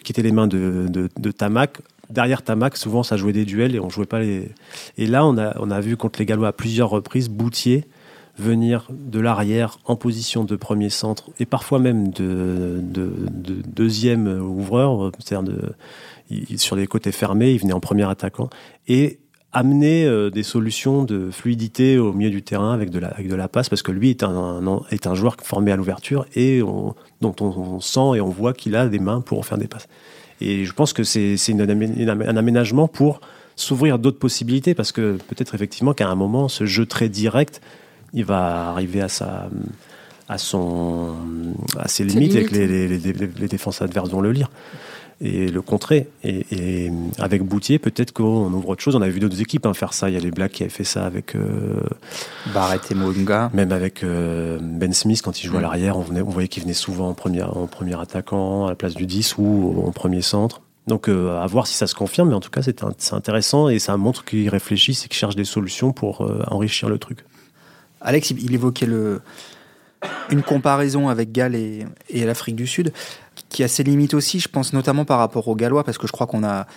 quittait 0.01 0.21
les 0.21 0.31
mains 0.31 0.47
de, 0.47 0.87
de, 0.87 1.09
de 1.17 1.31
Tamac, 1.31 1.81
derrière 2.09 2.41
Tamac, 2.41 2.77
souvent 2.77 3.03
ça 3.03 3.17
jouait 3.17 3.33
des 3.33 3.43
duels 3.43 3.75
et 3.75 3.81
on 3.81 3.89
jouait 3.89 4.05
pas 4.05 4.21
les. 4.21 4.49
Et 4.97 5.05
là, 5.05 5.25
on 5.25 5.37
a, 5.37 5.59
on 5.59 5.71
a 5.71 5.81
vu 5.81 5.97
contre 5.97 6.19
les 6.19 6.25
Gallois 6.25 6.47
à 6.47 6.53
plusieurs 6.53 6.89
reprises 6.89 7.27
Boutier 7.27 7.85
venir 8.37 8.87
de 8.89 9.19
l'arrière 9.19 9.77
en 9.85 9.97
position 9.97 10.45
de 10.45 10.55
premier 10.55 10.89
centre 10.89 11.29
et 11.39 11.45
parfois 11.45 11.79
même 11.79 12.09
de, 12.09 12.79
de, 12.81 13.11
de 13.29 13.61
deuxième 13.67 14.27
ouvreur, 14.41 15.11
c'est-à-dire 15.19 15.51
de, 15.51 15.73
sur 16.57 16.75
les 16.75 16.88
côtés 16.88 17.12
fermés, 17.12 17.51
il 17.51 17.59
venait 17.59 17.74
en 17.74 17.79
premier 17.79 18.07
attaquant 18.09 18.50
et 18.88 19.19
amener 19.51 20.05
euh, 20.05 20.29
des 20.29 20.43
solutions 20.43 21.03
de 21.03 21.31
fluidité 21.31 21.98
au 21.98 22.13
milieu 22.13 22.29
du 22.29 22.43
terrain 22.43 22.71
avec 22.71 22.91
de 22.91 23.00
la, 23.00 23.07
avec 23.07 23.27
de 23.27 23.36
la 23.36 23.48
passe, 23.48 23.69
parce 23.69 23.81
que 23.81 23.91
lui 23.91 24.12
est 24.12 24.24
un, 24.24 24.29
un 24.29 24.81
est 24.91 25.07
un 25.07 25.15
joueur 25.15 25.38
formé 25.41 25.71
à 25.71 25.75
l'ouverture 25.75 26.25
et 26.36 26.62
on, 26.62 26.93
dont 27.21 27.36
on, 27.41 27.45
on, 27.45 27.79
sent 27.79 28.17
et 28.17 28.21
on 28.21 28.29
voit 28.29 28.53
qu'il 28.53 28.75
a 28.75 28.88
des 28.88 29.00
mains 29.00 29.21
pour 29.21 29.45
faire 29.45 29.57
des 29.57 29.67
passes. 29.67 29.88
Et 30.41 30.65
je 30.65 30.74
pense 30.74 30.93
que 30.93 31.03
c'est 31.03 31.36
un 31.50 32.38
aménagement 32.38 32.88
pour 32.88 33.21
s'ouvrir 33.55 34.00
d'autres 34.00 34.19
possibilités, 34.19 34.74
parce 34.74 34.91
que 34.91 35.17
peut-être 35.27 35.53
effectivement 35.55 35.93
qu'à 35.93 36.07
un 36.07 36.15
moment, 36.15 36.48
ce 36.48 36.65
jeu 36.65 36.86
très 36.86 37.09
direct, 37.09 37.59
il 38.13 38.25
va 38.25 38.69
arriver 38.69 39.01
à 39.01 39.09
sa 39.09 39.50
à 40.29 40.38
son 40.38 41.15
à 41.77 41.88
ses 41.88 42.03
limites, 42.03 42.33
limites 42.33 42.36
et 42.36 42.45
que 42.45 42.55
les, 42.55 42.88
les, 42.88 42.98
les, 43.00 43.13
les 43.13 43.48
défenses 43.48 43.81
adverses 43.81 44.09
vont 44.09 44.21
le 44.21 44.31
lire 44.31 44.50
et 45.21 45.47
le 45.47 45.61
contrer. 45.61 46.07
Et, 46.23 46.45
et 46.51 46.91
avec 47.17 47.43
Boutier, 47.43 47.79
peut-être 47.79 48.11
qu'on 48.13 48.51
ouvre 48.53 48.69
autre 48.69 48.81
chose. 48.81 48.95
On 48.95 49.01
a 49.01 49.09
vu 49.09 49.19
d'autres 49.19 49.41
équipes 49.41 49.65
hein, 49.65 49.73
faire 49.73 49.93
ça. 49.93 50.09
Il 50.09 50.13
y 50.13 50.17
a 50.17 50.21
les 50.21 50.31
Blacks 50.31 50.51
qui 50.51 50.63
avaient 50.63 50.69
fait 50.69 50.83
ça 50.83 51.05
avec 51.05 51.35
euh, 51.35 51.81
Barrett 52.53 52.89
et 52.91 52.95
Mounga. 52.95 53.49
Même 53.53 53.71
avec 53.71 54.03
euh, 54.03 54.59
Ben 54.61 54.93
Smith, 54.93 55.21
quand 55.21 55.41
il 55.41 55.47
jouait 55.47 55.57
mmh. 55.57 55.59
à 55.59 55.61
l'arrière, 55.61 55.97
on, 55.97 56.05
on, 56.09 56.23
voyait 56.23 56.47
qu'il 56.47 56.63
venait 56.63 56.73
souvent 56.73 57.09
en 57.09 57.13
premier, 57.13 57.43
en 57.43 57.67
premier 57.67 57.99
attaquant, 57.99 58.65
à 58.65 58.69
la 58.69 58.75
place 58.75 58.95
du 58.95 59.05
10 59.05 59.35
ou 59.38 59.83
en 59.85 59.91
premier 59.91 60.21
centre. 60.21 60.61
Donc 60.89 61.07
euh, 61.07 61.39
à 61.39 61.45
voir 61.45 61.67
si 61.67 61.75
ça 61.75 61.88
se 61.88 61.95
confirme, 61.95 62.29
mais 62.29 62.35
en 62.35 62.39
tout 62.39 62.49
cas 62.49 62.61
c'est 62.63 63.13
intéressant 63.13 63.69
et 63.69 63.77
ça 63.79 63.95
montre 63.95 64.25
qu'ils 64.25 64.49
réfléchissent 64.49 65.05
et 65.05 65.07
qu'ils 65.07 65.19
cherchent 65.19 65.35
des 65.35 65.45
solutions 65.45 65.93
pour 65.93 66.21
euh, 66.21 66.43
enrichir 66.47 66.89
le 66.89 66.97
truc. 66.97 67.19
Alex, 68.01 68.31
il 68.31 68.53
évoquait 68.53 68.88
le, 68.88 69.21
une 70.29 70.44
comparaison 70.44 71.10
avec 71.10 71.32
Galles 71.32 71.56
et, 71.56 71.86
et 72.10 72.25
l'Afrique 72.25 72.56
du 72.56 72.68
Sud 72.68 72.94
qui 73.50 73.63
a 73.63 73.68
ses 73.68 73.84
limites 73.84 74.13
aussi, 74.13 74.39
je 74.39 74.48
pense 74.48 74.74
notamment 74.74 75.06
par 75.06 75.18
rapport 75.20 75.48
aux 75.48 75.56
Gallois, 75.56 75.84
parce 75.84 75.98
que 75.98 76.08
je 76.08 76.12
crois 76.12 76.27
qu'on 76.27 76.44
a 76.44 76.68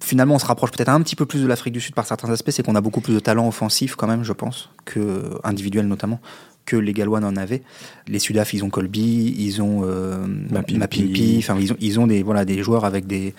finalement 0.00 0.34
on 0.34 0.38
se 0.38 0.46
rapproche 0.46 0.70
peut-être 0.72 0.88
un 0.88 1.00
petit 1.00 1.16
peu 1.16 1.26
plus 1.26 1.42
de 1.42 1.46
l'Afrique 1.46 1.74
du 1.74 1.80
Sud 1.80 1.94
par 1.94 2.06
certains 2.06 2.30
aspects, 2.30 2.50
c'est 2.50 2.64
qu'on 2.64 2.74
a 2.74 2.80
beaucoup 2.80 3.00
plus 3.00 3.14
de 3.14 3.20
talent 3.20 3.46
offensif 3.46 3.94
quand 3.94 4.06
même, 4.06 4.24
je 4.24 4.32
pense, 4.32 4.70
que 4.84 5.38
individuel 5.44 5.86
notamment, 5.86 6.20
que 6.64 6.76
les 6.76 6.92
Gallois 6.92 7.20
n'en 7.20 7.36
avaient. 7.36 7.62
Les 8.08 8.18
Sudaf, 8.18 8.54
ils 8.54 8.64
ont 8.64 8.70
Colby, 8.70 9.34
ils 9.38 9.62
ont 9.62 9.82
euh, 9.84 10.26
Mapimpi, 10.50 11.36
enfin 11.38 11.56
ils 11.60 11.72
ont 11.72 11.76
ils 11.80 12.00
ont 12.00 12.06
des 12.06 12.22
voilà 12.22 12.44
des 12.44 12.62
joueurs 12.62 12.84
avec 12.84 13.06
des 13.06 13.34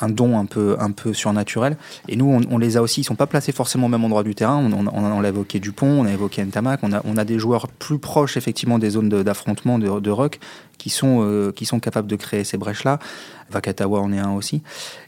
un 0.00 0.08
don 0.08 0.38
un 0.38 0.46
peu, 0.46 0.76
un 0.78 0.90
peu 0.90 1.12
surnaturel. 1.12 1.76
Et 2.08 2.16
nous, 2.16 2.26
on, 2.26 2.40
on 2.54 2.58
les 2.58 2.76
a 2.76 2.82
aussi, 2.82 3.00
ils 3.00 3.04
sont 3.04 3.14
pas 3.14 3.26
placés 3.26 3.52
forcément 3.52 3.86
au 3.86 3.88
même 3.88 4.04
endroit 4.04 4.22
du 4.22 4.34
terrain. 4.34 4.56
On, 4.56 4.86
on, 4.86 4.88
on 4.88 5.22
a 5.22 5.28
évoqué 5.28 5.60
Dupont, 5.60 6.00
on 6.00 6.04
a 6.04 6.12
évoqué 6.12 6.44
Ntamak, 6.44 6.80
on 6.82 6.92
a, 6.92 7.02
on 7.04 7.16
a 7.16 7.24
des 7.24 7.38
joueurs 7.38 7.68
plus 7.68 7.98
proches 7.98 8.36
effectivement 8.36 8.78
des 8.78 8.90
zones 8.90 9.08
d'affrontement 9.08 9.78
de, 9.78 10.00
de, 10.00 10.10
rock 10.10 10.38
qui 10.78 10.90
sont, 10.90 11.18
euh, 11.22 11.52
qui 11.52 11.66
sont 11.66 11.80
capables 11.80 12.08
de 12.08 12.16
créer 12.16 12.44
ces 12.44 12.56
brèches-là. 12.56 12.98
Vakatawa 13.50 14.00
en 14.00 14.12
est 14.12 14.18
un 14.18 14.32
aussi. 14.32 14.62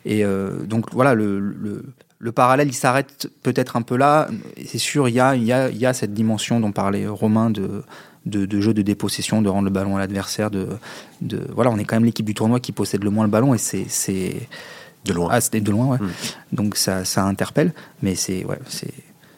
Et 0.05 0.25
euh, 0.25 0.63
donc 0.65 0.93
voilà, 0.93 1.15
le, 1.15 1.39
le, 1.39 1.85
le 2.19 2.33
parallèle, 2.33 2.69
il 2.69 2.75
s'arrête 2.75 3.29
peut-être 3.43 3.77
un 3.77 3.83
peu 3.83 3.97
là. 3.97 4.29
C'est 4.65 4.79
sûr, 4.79 5.09
il 5.09 5.15
y 5.15 5.21
a, 5.21 5.37
y, 5.37 5.53
a, 5.53 5.71
y 5.71 5.87
a 5.87 5.93
cette 5.93 6.13
dimension 6.13 6.61
dont 6.61 6.73
parlait 6.73 7.07
Romain 7.07 7.51
de, 7.51 7.83
de, 8.27 8.47
de, 8.47 8.61
jeu 8.61 8.75
de 8.75 8.83
dépossession, 8.83 9.43
de 9.43 9.49
rendre 9.49 9.65
le 9.65 9.71
ballon 9.71 9.97
à 9.97 10.01
l'adversaire. 10.01 10.51
De, 10.51 10.69
de, 11.23 11.47
voilà, 11.55 11.71
on 11.71 11.79
est 11.79 11.85
quand 11.85 11.97
même 11.97 12.05
l'équipe 12.05 12.27
du 12.27 12.35
tournoi 12.35 12.61
qui 12.61 12.73
possède 12.73 13.05
le 13.05 13.11
moins 13.11 13.25
le 13.25 13.31
ballon 13.31 13.55
et 13.55 13.59
c'est 13.59 14.37
de 15.05 15.13
loin. 15.13 15.29
Ah, 15.31 15.41
c'était 15.41 15.61
de 15.61 15.71
loin, 15.71 15.87
ouais. 15.87 15.99
Mmh. 15.99 16.11
Donc 16.53 16.77
ça, 16.77 17.05
ça 17.05 17.25
interpelle, 17.25 17.73
mais 18.03 18.15
c'est 18.15 18.45
ouais, 18.45 18.59
c'est 18.69 18.93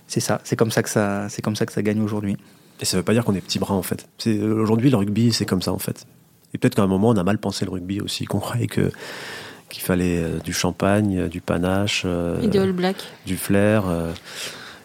c'est 0.07 0.21
ça. 0.21 0.41
C'est 0.45 0.57
comme 0.57 0.71
ça 0.71 0.83
que 0.83 0.91
ça, 0.91 1.29
c'est 1.31 1.41
comme 1.43 1.57
ça 1.57 1.65
que 1.65 1.73
ça 1.73 1.83
gagne 1.83 2.03
aujourd'hui. 2.03 2.37
Et 2.81 2.85
ça 2.85 2.97
veut 2.97 3.03
pas 3.03 3.13
dire 3.13 3.25
qu'on 3.25 3.35
est 3.35 3.41
petit 3.41 3.59
bras 3.59 3.75
en 3.75 3.83
fait. 3.83 4.09
Aujourd'hui, 4.27 4.91
le 4.91 4.97
rugby, 4.97 5.33
c'est 5.33 5.47
comme 5.47 5.63
ça 5.63 5.73
en 5.73 5.79
fait. 5.79 6.07
Et 6.53 6.59
peut-être 6.59 6.75
qu'à 6.75 6.83
un 6.83 6.87
moment, 6.87 7.09
on 7.11 7.17
a 7.17 7.25
mal 7.25 7.39
pensé 7.39 7.65
le 7.65 7.71
rugby 7.71 8.01
aussi, 8.01 8.27
qu'on 8.27 8.41
croyait 8.41 8.67
que 8.67 8.91
qu'il 9.71 9.83
fallait 9.83 10.19
euh, 10.23 10.39
du 10.39 10.53
champagne, 10.53 11.19
euh, 11.19 11.29
du 11.29 11.41
panache, 11.41 12.03
euh, 12.05 12.43
et 12.43 12.49
du 12.49 12.59
All 12.59 12.73
Black, 12.73 12.97
du 13.25 13.39
flair. 13.39 13.85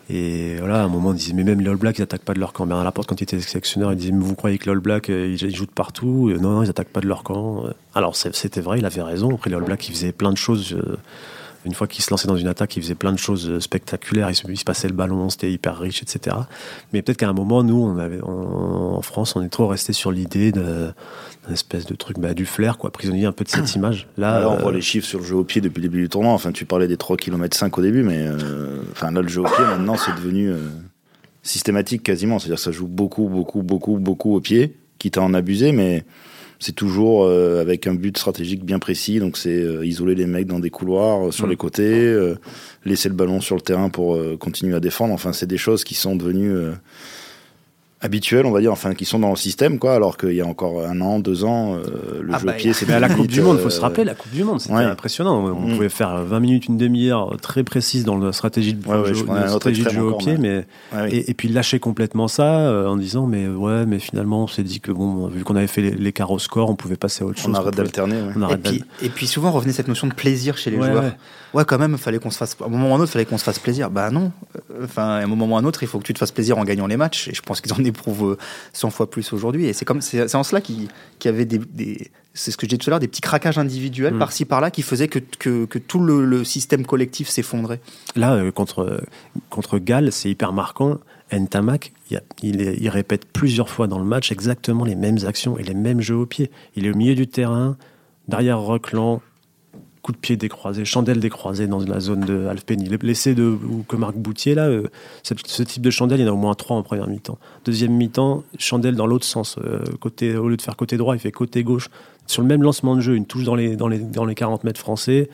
Euh, 0.09 0.55
et 0.55 0.57
voilà, 0.59 0.81
à 0.81 0.83
un 0.85 0.87
moment, 0.87 1.09
on 1.09 1.13
disait, 1.13 1.33
mais 1.33 1.43
même 1.43 1.61
les 1.61 1.69
All 1.69 1.77
Blacks, 1.77 1.97
ils 1.99 2.03
attaquent 2.03 2.23
pas 2.23 2.33
de 2.33 2.39
leur 2.39 2.53
camp. 2.53 2.65
Bernard 2.65 2.85
Laporte, 2.85 3.09
quand 3.09 3.19
il 3.19 3.23
était 3.23 3.39
sélectionneur, 3.39 3.91
il 3.93 3.97
disait, 3.97 4.11
mais 4.11 4.23
vous 4.23 4.35
croyez 4.35 4.57
que 4.57 4.65
les 4.65 4.71
All 4.71 4.79
Blacks, 4.79 5.09
ils, 5.09 5.41
ils 5.41 5.55
jouent 5.55 5.65
de 5.65 5.71
partout? 5.71 6.31
Non, 6.41 6.51
non, 6.51 6.63
ils 6.63 6.69
attaquent 6.69 6.89
pas 6.89 7.01
de 7.01 7.07
leur 7.07 7.23
camp. 7.23 7.63
Alors, 7.95 8.15
c'était 8.15 8.61
vrai, 8.61 8.79
il 8.79 8.85
avait 8.85 9.01
raison. 9.01 9.35
Après, 9.35 9.49
les 9.49 9.55
All 9.55 9.63
Blacks, 9.63 9.87
ils 9.89 9.93
faisaient 9.93 10.11
plein 10.11 10.31
de 10.31 10.37
choses. 10.37 10.77
Une 11.67 11.73
fois 11.73 11.87
qu'ils 11.87 12.03
se 12.03 12.09
lançaient 12.09 12.27
dans 12.27 12.37
une 12.37 12.47
attaque, 12.47 12.75
ils 12.77 12.81
faisaient 12.81 12.95
plein 12.95 13.11
de 13.11 13.19
choses 13.19 13.59
spectaculaires. 13.59 14.29
Ils 14.29 14.35
se, 14.35 14.49
ils 14.49 14.57
se 14.57 14.63
passaient 14.63 14.87
le 14.87 14.95
ballon, 14.95 15.29
c'était 15.29 15.51
hyper 15.51 15.77
riche, 15.77 16.01
etc. 16.01 16.35
Mais 16.93 17.01
peut-être 17.01 17.17
qu'à 17.17 17.29
un 17.29 17.33
moment, 17.33 17.61
nous, 17.63 17.83
on 17.83 17.97
avait, 17.97 18.21
on, 18.23 18.95
en 18.95 19.01
France, 19.01 19.35
on 19.35 19.43
est 19.43 19.49
trop 19.49 19.67
resté 19.67 19.93
sur 19.93 20.11
l'idée 20.11 20.51
de 20.51 20.93
une 21.47 21.53
espèce 21.53 21.85
de 21.85 21.95
truc 21.95 22.19
bah, 22.19 22.33
du 22.33 22.45
flair 22.45 22.77
quoi 22.77 22.91
prisonnier 22.91 23.25
un 23.25 23.31
peu 23.31 23.43
de 23.43 23.49
cette 23.49 23.75
image 23.75 24.07
là, 24.17 24.39
là 24.39 24.49
on 24.49 24.55
euh... 24.55 24.59
voit 24.59 24.71
les 24.71 24.81
chiffres 24.81 25.07
sur 25.07 25.19
le 25.19 25.25
jeu 25.25 25.35
au 25.35 25.43
pied 25.43 25.61
depuis 25.61 25.81
le 25.81 25.87
début 25.87 26.01
du 26.01 26.09
tournoi 26.09 26.31
enfin 26.33 26.51
tu 26.51 26.65
parlais 26.65 26.87
des 26.87 26.97
3 26.97 27.17
km 27.17 27.55
5 27.55 27.77
au 27.77 27.81
début 27.81 28.03
mais 28.03 28.25
euh, 28.27 28.81
enfin 28.91 29.11
là 29.11 29.21
le 29.21 29.27
jeu 29.27 29.41
au 29.41 29.45
pied 29.45 29.63
maintenant 29.63 29.95
c'est 29.97 30.15
devenu 30.15 30.49
euh, 30.49 30.57
systématique 31.43 32.03
quasiment 32.03 32.39
c'est 32.39 32.47
à 32.47 32.49
dire 32.49 32.59
ça 32.59 32.71
joue 32.71 32.87
beaucoup 32.87 33.27
beaucoup 33.27 33.63
beaucoup 33.63 33.97
beaucoup 33.97 34.35
au 34.35 34.41
pied 34.41 34.75
quitte 34.99 35.17
à 35.17 35.21
en 35.21 35.33
abuser 35.33 35.71
mais 35.71 36.05
c'est 36.59 36.75
toujours 36.75 37.25
euh, 37.25 37.61
avec 37.61 37.87
un 37.87 37.93
but 37.93 38.17
stratégique 38.17 38.63
bien 38.63 38.79
précis 38.79 39.19
donc 39.19 39.37
c'est 39.37 39.63
isoler 39.83 40.15
les 40.15 40.25
mecs 40.25 40.47
dans 40.47 40.59
des 40.59 40.69
couloirs 40.69 41.33
sur 41.33 41.47
mmh. 41.47 41.49
les 41.49 41.55
côtés 41.55 42.33
laisser 42.85 43.09
le 43.09 43.15
ballon 43.15 43.41
sur 43.41 43.55
le 43.55 43.61
terrain 43.61 43.89
pour 43.89 44.17
continuer 44.39 44.75
à 44.75 44.79
défendre 44.79 45.13
enfin 45.13 45.33
c'est 45.33 45.47
des 45.47 45.57
choses 45.57 45.83
qui 45.83 45.95
sont 45.95 46.15
devenues 46.15 46.71
habituels, 48.01 48.45
on 48.45 48.51
va 48.51 48.59
dire, 48.59 48.71
enfin 48.71 48.93
qui 48.93 49.05
sont 49.05 49.19
dans 49.19 49.29
le 49.31 49.35
système, 49.35 49.79
quoi. 49.79 49.95
Alors 49.95 50.17
qu'il 50.17 50.33
y 50.33 50.41
a 50.41 50.45
encore 50.45 50.85
un 50.85 51.01
an, 51.01 51.19
deux 51.19 51.43
ans, 51.43 51.75
euh, 51.75 52.21
le 52.21 52.33
ah 52.33 52.39
jeu 52.39 52.45
bah, 52.45 52.53
pied, 52.53 52.73
c'était 52.73 52.99
la 52.99 53.09
Coupe 53.09 53.27
du 53.27 53.41
Monde. 53.41 53.59
Faut 53.59 53.69
se 53.69 53.81
rappeler 53.81 54.03
la 54.03 54.13
Coupe 54.13 54.31
du 54.31 54.43
Monde, 54.43 54.61
c'était 54.61 54.75
ouais. 54.75 54.83
impressionnant. 54.83 55.43
On 55.43 55.67
mmh. 55.67 55.73
pouvait 55.73 55.89
faire 55.89 56.23
20 56.23 56.39
minutes, 56.39 56.65
une 56.67 56.77
demi-heure 56.77 57.37
très 57.41 57.63
précise 57.63 58.05
dans 58.05 58.17
la 58.17 58.31
stratégie 58.31 58.73
de, 58.73 58.87
ouais, 58.87 59.13
jeu, 59.13 59.25
stratégie 59.47 59.83
de 59.83 59.89
jeu 59.89 60.03
au 60.03 60.15
pied, 60.15 60.37
mais 60.37 60.65
et, 61.09 61.31
et, 61.31 61.33
puis 61.33 61.49
lâcher 61.49 61.79
complètement 61.79 62.27
ça 62.27 62.59
euh, 62.59 62.87
en 62.87 62.97
disant 62.97 63.25
mais 63.25 63.47
ouais, 63.47 63.85
mais 63.85 63.99
finalement 63.99 64.43
on 64.43 64.47
s'est 64.47 64.63
dit 64.63 64.79
que 64.79 64.91
bon, 64.91 65.27
vu 65.27 65.43
qu'on 65.43 65.55
avait 65.55 65.67
fait 65.67 65.81
l'écart 65.81 66.31
au 66.31 66.39
score, 66.39 66.69
on 66.69 66.75
pouvait 66.75 66.97
passer 66.97 67.23
à 67.23 67.27
autre 67.27 67.39
chose. 67.39 67.51
On 67.51 67.55
arrête 67.55 67.75
d'alterner. 67.75 68.17
Et, 68.51 68.57
puis, 68.57 68.83
et 69.01 69.09
puis 69.09 69.27
souvent 69.27 69.51
revenait 69.51 69.73
cette 69.73 69.87
notion 69.87 70.07
de 70.07 70.13
plaisir 70.13 70.57
chez 70.57 70.69
les 70.69 70.77
joueurs. 70.77 71.13
Ouais, 71.53 71.63
quand 71.65 71.79
même, 71.79 71.97
fallait 71.97 72.19
qu'on 72.19 72.29
se 72.29 72.37
fasse. 72.37 72.55
À 72.61 72.65
un 72.65 72.69
moment 72.69 72.89
ou 72.89 72.93
à 72.93 72.97
un 72.97 72.99
autre, 72.99 73.11
fallait 73.11 73.25
qu'on 73.25 73.37
se 73.37 73.43
fasse 73.43 73.59
plaisir. 73.59 73.89
Bah 73.89 74.11
non. 74.11 74.31
Enfin, 74.83 75.03
à 75.03 75.23
un 75.23 75.27
moment 75.27 75.47
ou 75.47 75.55
à 75.55 75.59
un 75.59 75.65
autre, 75.65 75.83
il 75.83 75.87
faut 75.87 75.99
que 75.99 76.03
tu 76.03 76.13
te 76.13 76.19
fasses 76.19 76.31
plaisir 76.31 76.57
en 76.57 76.63
gagnant 76.63 76.87
les 76.87 76.97
matchs. 76.97 77.27
Et 77.29 77.33
je 77.33 77.41
pense 77.41 77.61
qu'ils 77.61 77.73
en 77.73 77.83
éprouvent 77.83 78.37
100 78.73 78.89
fois 78.89 79.09
plus 79.09 79.31
aujourd'hui. 79.33 79.65
Et 79.65 79.73
c'est 79.73 79.85
comme 79.85 80.01
c'est 80.01 80.35
en 80.35 80.43
cela 80.43 80.61
qu'il 80.61 80.87
qu 81.19 81.27
y 81.27 81.29
avait 81.29 81.45
des, 81.45 81.59
des 81.59 82.11
c'est 82.33 82.51
ce 82.51 82.57
que 82.57 82.65
je 82.65 82.69
disais 82.69 82.77
tout 82.77 82.89
à 82.89 82.91
l'heure, 82.91 82.99
des 82.99 83.07
petits 83.07 83.21
craquages 83.21 83.57
individuels 83.57 84.13
mmh. 84.13 84.19
par-ci 84.19 84.45
par-là 84.45 84.71
qui 84.71 84.83
faisaient 84.83 85.07
que, 85.07 85.19
que, 85.39 85.65
que 85.65 85.79
tout 85.79 85.99
le, 85.99 86.23
le, 86.23 86.43
système 86.43 86.85
collectif 86.85 87.29
s'effondrait. 87.29 87.79
Là, 88.15 88.35
euh, 88.35 88.51
contre, 88.51 89.01
contre 89.49 89.79
Galles, 89.79 90.11
c'est 90.11 90.29
hyper 90.29 90.53
marquant. 90.53 90.99
Ntamak, 91.31 91.91
il, 92.09 92.21
il, 92.41 92.61
il, 92.61 92.89
répète 92.89 93.25
plusieurs 93.25 93.69
fois 93.69 93.87
dans 93.87 93.99
le 93.99 94.05
match 94.05 94.31
exactement 94.31 94.85
les 94.85 94.95
mêmes 94.95 95.17
actions 95.25 95.57
et 95.57 95.63
les 95.63 95.73
mêmes 95.73 95.99
jeux 95.99 96.15
au 96.15 96.25
pied. 96.25 96.51
Il 96.75 96.85
est 96.85 96.91
au 96.91 96.95
milieu 96.95 97.15
du 97.15 97.27
terrain, 97.27 97.75
derrière 98.27 98.59
Rockland, 98.59 99.21
coup 100.07 100.13
de 100.13 100.17
pied 100.17 100.37
décroisé, 100.37 100.85
chandelle 100.85 101.19
décroisée 101.19 101.67
dans 101.67 101.79
la 101.79 101.99
zone 101.99 102.21
de 102.21 102.47
Alpeni. 102.47 102.87
L'essai 103.01 103.35
de 103.35 103.43
ou 103.43 103.83
que 103.85 103.97
Marc 103.97 104.15
Boutier, 104.15 104.55
là, 104.55 104.67
euh, 104.67 104.87
ce, 105.21 105.63
type 105.63 105.81
de 105.81 105.89
chandelle, 105.89 106.21
il 106.21 106.25
y 106.25 106.29
en 106.29 106.31
a 106.31 106.33
au 106.33 106.37
moins 106.37 106.55
trois 106.55 106.77
en 106.77 106.81
première 106.81 107.09
mi-temps. 107.09 107.37
Deuxième 107.65 107.91
mi-temps, 107.91 108.45
chandelle 108.57 108.95
dans 108.95 109.05
l'autre 109.05 109.25
sens. 109.25 109.57
Euh, 109.57 109.79
côté, 109.99 110.37
au 110.37 110.47
lieu 110.47 110.55
de 110.55 110.61
faire 110.61 110.77
côté 110.77 110.95
droit, 110.95 111.13
il 111.13 111.19
fait 111.19 111.33
côté 111.33 111.61
gauche. 111.61 111.89
Sur 112.25 112.41
le 112.41 112.47
même 112.47 112.63
lancement 112.63 112.95
de 112.95 113.01
jeu, 113.01 113.15
une 113.15 113.25
touche 113.25 113.43
dans 113.43 113.55
les, 113.55 113.75
dans 113.75 113.89
les, 113.89 113.99
dans 113.99 114.23
les 114.23 114.33
40 114.33 114.63
mètres 114.63 114.79
français. 114.79 115.29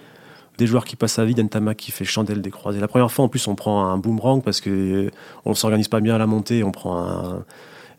Des 0.57 0.65
joueurs 0.65 0.85
qui 0.85 0.95
passent 0.95 1.19
à 1.19 1.25
vide, 1.25 1.39
Ntama 1.39 1.75
qui 1.75 1.91
fait 1.91 2.03
chandelle 2.05 2.41
décroisée. 2.41 2.79
La 2.79 2.87
première 2.87 3.11
fois, 3.11 3.25
en 3.25 3.29
plus, 3.29 3.47
on 3.47 3.53
prend 3.53 3.85
un 3.85 3.99
boomerang 3.99 4.41
parce 4.41 4.59
que 4.59 4.71
euh, 4.71 5.11
on 5.45 5.53
s'organise 5.53 5.87
pas 5.87 5.99
bien 5.99 6.15
à 6.15 6.17
la 6.17 6.25
montée, 6.25 6.63
on 6.63 6.71
prend 6.71 6.97
un, 6.97 7.45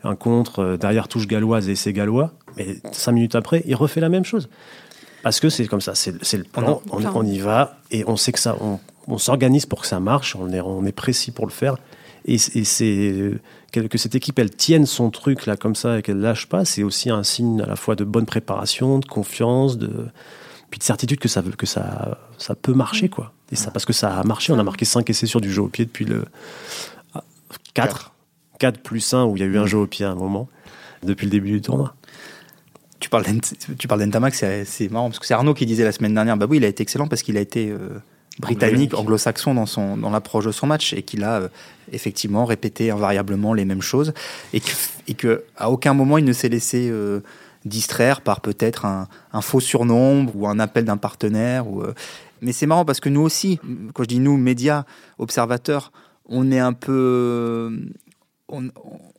un 0.05 0.15
contre, 0.15 0.59
euh, 0.59 0.77
derrière 0.77 1.07
touche 1.07 1.27
galloise 1.27 1.69
et 1.69 1.75
c'est 1.75 1.93
gallois. 1.93 2.31
Mais 2.57 2.77
cinq 2.91 3.13
minutes 3.13 3.35
après, 3.35 3.63
il 3.65 3.75
refait 3.75 4.01
la 4.01 4.09
même 4.09 4.25
chose. 4.25 4.49
Parce 5.25 5.39
que 5.39 5.49
c'est 5.49 5.65
comme 5.65 5.81
ça, 5.81 5.95
c'est 5.95 6.11
le 6.37 6.43
plan, 6.43 6.83
on, 6.91 7.03
on, 7.03 7.25
y 7.25 7.39
va 7.39 7.79
et 7.89 8.03
on 8.05 8.15
sait 8.15 8.31
que 8.31 8.37
ça, 8.37 8.55
on, 8.61 8.79
on 9.07 9.17
s'organise 9.17 9.65
pour 9.65 9.81
que 9.81 9.87
ça 9.87 9.99
marche, 9.99 10.35
on 10.35 10.53
est, 10.53 10.61
on 10.61 10.85
est 10.85 10.91
précis 10.91 11.31
pour 11.31 11.47
le 11.47 11.51
faire. 11.51 11.77
Et, 12.25 12.35
et 12.35 12.63
c'est 12.63 13.31
que 13.71 13.97
cette 13.97 14.13
équipe 14.13 14.37
elle 14.37 14.51
tienne 14.51 14.85
son 14.85 15.09
truc 15.09 15.47
là 15.47 15.57
comme 15.57 15.73
ça 15.73 15.97
et 15.97 16.03
qu'elle 16.03 16.19
lâche 16.19 16.45
pas, 16.45 16.63
c'est 16.63 16.83
aussi 16.83 17.09
un 17.09 17.23
signe 17.23 17.59
à 17.59 17.65
la 17.65 17.75
fois 17.75 17.95
de 17.95 18.03
bonne 18.03 18.27
préparation, 18.27 18.99
de 18.99 19.05
confiance, 19.07 19.79
de 19.79 20.05
puis 20.69 20.77
de 20.77 20.83
certitude 20.83 21.17
que 21.17 21.27
ça 21.27 21.41
que 21.57 21.65
ça 21.65 22.19
ça 22.37 22.53
peut 22.53 22.75
marcher 22.75 23.09
quoi. 23.09 23.33
Et 23.51 23.55
ça 23.55 23.71
parce 23.71 23.85
que 23.85 23.93
ça 23.93 24.19
a 24.19 24.23
marché, 24.25 24.53
on 24.53 24.59
a 24.59 24.63
marqué 24.63 24.85
5 24.85 25.09
essais 25.09 25.25
sur 25.25 25.41
du 25.41 25.51
jeu 25.51 25.63
au 25.63 25.69
pied 25.69 25.85
depuis 25.85 26.05
le 26.05 26.25
4 27.73 28.11
4 28.59 28.79
plus 28.79 29.11
1 29.11 29.25
où 29.25 29.35
il 29.37 29.39
y 29.39 29.43
a 29.43 29.47
eu 29.47 29.57
un 29.57 29.65
jeu 29.65 29.79
au 29.79 29.87
pied 29.87 30.05
à 30.05 30.11
un 30.11 30.15
moment 30.15 30.47
depuis 31.01 31.25
le 31.25 31.31
début 31.31 31.49
du 31.49 31.61
tournoi. 31.61 31.95
Tu 33.77 33.87
parles 33.87 34.01
d'Entamac, 34.01 34.35
c'est 34.35 34.91
marrant 34.91 35.09
parce 35.09 35.19
que 35.19 35.25
c'est 35.25 35.33
Arnaud 35.33 35.53
qui 35.53 35.65
disait 35.65 35.83
la 35.83 35.91
semaine 35.91 36.13
dernière, 36.13 36.37
bah 36.37 36.47
oui, 36.49 36.57
il 36.57 36.65
a 36.65 36.67
été 36.67 36.83
excellent 36.83 37.07
parce 37.07 37.21
qu'il 37.21 37.37
a 37.37 37.39
été 37.39 37.69
euh, 37.69 37.99
britannique, 38.39 38.93
anglo-saxon 38.93 39.53
dans, 39.53 39.65
son, 39.65 39.97
dans 39.97 40.09
l'approche 40.09 40.45
de 40.45 40.51
son 40.51 40.67
match 40.67 40.93
et 40.93 41.03
qu'il 41.03 41.23
a 41.23 41.41
euh, 41.41 41.47
effectivement 41.91 42.45
répété 42.45 42.91
invariablement 42.91 43.53
les 43.53 43.65
mêmes 43.65 43.81
choses 43.81 44.13
et 44.53 44.59
que, 44.59 44.71
et 45.07 45.13
que 45.13 45.43
à 45.57 45.69
aucun 45.69 45.93
moment 45.93 46.17
il 46.17 46.25
ne 46.25 46.33
s'est 46.33 46.49
laissé 46.49 46.89
euh, 46.89 47.21
distraire 47.63 48.21
par 48.21 48.41
peut-être 48.41 48.85
un, 48.85 49.07
un, 49.33 49.41
faux 49.41 49.59
surnombre 49.59 50.33
ou 50.35 50.47
un 50.47 50.59
appel 50.59 50.85
d'un 50.85 50.97
partenaire. 50.97 51.67
Ou, 51.67 51.83
mais 52.41 52.53
c'est 52.53 52.65
marrant 52.65 52.85
parce 52.85 52.99
que 52.99 53.09
nous 53.09 53.21
aussi, 53.21 53.59
quand 53.93 54.03
je 54.03 54.09
dis 54.09 54.19
nous, 54.19 54.37
médias, 54.37 54.83
observateurs, 55.19 55.91
on 56.27 56.51
est 56.51 56.59
un 56.59 56.73
peu. 56.73 57.71
On, 58.47 58.65
on 58.65 59.14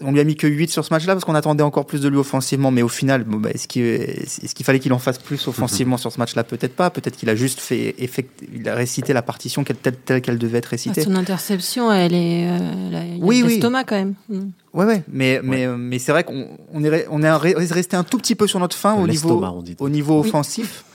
lui 0.00 0.20
a 0.20 0.24
mis 0.24 0.36
que 0.36 0.46
8 0.46 0.70
sur 0.70 0.84
ce 0.84 0.92
match-là 0.92 1.14
parce 1.14 1.24
qu'on 1.24 1.34
attendait 1.34 1.62
encore 1.62 1.86
plus 1.86 2.00
de 2.00 2.08
lui 2.08 2.18
offensivement. 2.18 2.70
Mais 2.70 2.82
au 2.82 2.88
final, 2.88 3.24
bon, 3.24 3.38
bah, 3.38 3.50
est-ce 3.50 3.68
qu'il 3.68 3.82
est 3.82 4.62
fallait 4.62 4.80
qu'il 4.80 4.92
en 4.92 4.98
fasse 4.98 5.18
plus 5.18 5.48
offensivement 5.48 5.96
sur 5.96 6.12
ce 6.12 6.18
match-là? 6.18 6.44
Peut-être 6.44 6.74
pas. 6.74 6.90
Peut-être 6.90 7.16
qu'il 7.16 7.28
a 7.28 7.34
juste 7.34 7.60
fait 7.60 7.94
effect, 7.98 8.42
il 8.54 8.68
a 8.68 8.74
récité 8.74 9.12
la 9.12 9.22
partition 9.22 9.64
telle, 9.64 10.20
qu'elle 10.22 10.38
devait 10.38 10.58
être 10.58 10.66
récitée. 10.66 11.02
Ah, 11.02 11.04
son 11.04 11.16
interception, 11.16 11.92
elle 11.92 12.14
est. 12.14 12.48
Euh, 12.48 13.16
oui, 13.20 13.42
oui. 13.44 13.60
Thomas 13.60 13.84
quand 13.84 13.96
même. 13.96 14.14
Mm. 14.28 14.50
Ouais, 14.72 14.86
ouais. 14.86 15.02
Mais, 15.10 15.40
mais, 15.42 15.66
mais 15.66 15.98
c'est 15.98 16.12
vrai 16.12 16.24
qu'on 16.24 16.48
on 16.72 16.84
est, 16.84 17.06
on 17.10 17.22
est 17.22 17.30
resté 17.72 17.96
un 17.96 18.04
tout 18.04 18.18
petit 18.18 18.34
peu 18.34 18.46
sur 18.46 18.60
notre 18.60 18.76
fin 18.76 18.94
au 18.94 19.06
niveau, 19.06 19.44
au 19.78 19.88
niveau 19.88 20.20
offensif. 20.20 20.84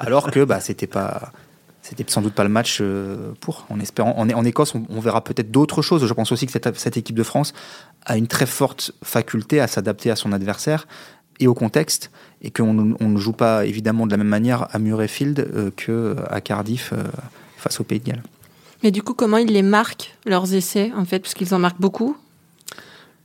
alors 0.00 0.30
que 0.30 0.42
bah, 0.44 0.60
c'était 0.60 0.86
pas 0.86 1.32
c'était 1.90 2.08
sans 2.08 2.22
doute 2.22 2.34
pas 2.34 2.44
le 2.44 2.50
match 2.50 2.78
euh, 2.80 3.32
pour. 3.40 3.66
En 3.68 3.80
espérant, 3.80 4.14
en, 4.16 4.30
en 4.30 4.44
Écosse, 4.44 4.74
on, 4.74 5.00
verra 5.00 5.22
peut-être 5.24 5.50
d'autres 5.50 5.82
choses. 5.82 6.06
Je 6.06 6.14
pense 6.14 6.30
aussi 6.30 6.46
que 6.46 6.52
cette, 6.52 6.76
cette, 6.78 6.96
équipe 6.96 7.16
de 7.16 7.24
France 7.24 7.52
a 8.06 8.16
une 8.16 8.28
très 8.28 8.46
forte 8.46 8.92
faculté 9.02 9.60
à 9.60 9.66
s'adapter 9.66 10.10
à 10.10 10.16
son 10.16 10.32
adversaire 10.32 10.86
et 11.40 11.48
au 11.48 11.54
contexte, 11.54 12.10
et 12.42 12.50
qu'on 12.50 12.72
ne 12.74 13.16
joue 13.16 13.32
pas 13.32 13.66
évidemment 13.66 14.06
de 14.06 14.12
la 14.12 14.18
même 14.18 14.28
manière 14.28 14.68
à 14.74 14.78
Murrayfield 14.78 15.40
euh, 15.40 15.70
que 15.74 16.14
qu'à 16.28 16.40
Cardiff 16.42 16.92
euh, 16.92 17.02
face 17.56 17.80
au 17.80 17.84
Pays 17.84 17.98
de 17.98 18.10
Galles. 18.10 18.22
Mais 18.84 18.90
du 18.90 19.02
coup, 19.02 19.14
comment 19.14 19.38
ils 19.38 19.52
les 19.52 19.62
marquent, 19.62 20.16
leurs 20.26 20.54
essais, 20.54 20.92
en 20.96 21.04
fait, 21.04 21.18
parce 21.20 21.34
qu'ils 21.34 21.54
en 21.54 21.58
marquent 21.58 21.80
beaucoup? 21.80 22.16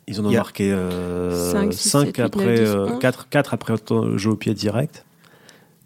Ils 0.08 0.20
en 0.20 0.26
ont 0.26 0.32
marqué 0.32 0.76
5, 1.72 2.20
après, 2.20 2.64
4, 3.00 3.30
4 3.30 3.54
après 3.54 3.74
jeu 4.16 4.32
au 4.32 4.36
pied 4.36 4.54
direct, 4.54 5.06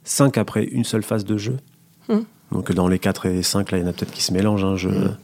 5 0.06 0.38
après 0.38 0.64
une 0.64 0.86
seule 0.86 1.04
phase 1.04 1.26
de 1.26 1.38
jeu. 1.38 1.58
Hum. 2.08 2.24
Donc 2.52 2.72
dans 2.72 2.88
les 2.88 3.00
4 3.00 3.28
et 3.28 3.44
5, 3.44 3.72
là, 3.72 3.78
il 3.78 3.82
y 3.82 3.84
en 3.84 3.90
a 3.90 3.94
peut-être 3.94 4.12
qui 4.12 4.24
se 4.24 4.34
mélangent. 4.34 4.64
Hein, 4.64 4.76
je... 4.76 4.90
Mm. 4.90 5.18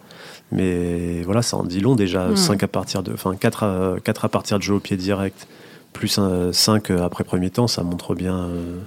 Mais 0.51 1.21
voilà, 1.23 1.41
ça 1.41 1.57
en 1.57 1.63
dit 1.63 1.79
long 1.79 1.95
déjà. 1.95 2.35
5 2.35 2.61
mm. 2.61 2.65
à 2.65 2.67
partir 2.67 3.03
de, 3.03 3.13
enfin 3.13 3.35
4 3.35 3.63
à, 3.63 3.95
4 4.03 4.25
à 4.25 4.29
partir 4.29 4.57
de 4.57 4.63
jeu 4.63 4.75
au 4.75 4.79
pied 4.79 4.97
direct, 4.97 5.47
plus 5.93 6.19
5 6.51 6.91
après 6.91 7.23
premier 7.23 7.49
temps, 7.49 7.67
ça 7.67 7.83
montre 7.83 8.15
bien. 8.15 8.35
Euh, 8.35 8.79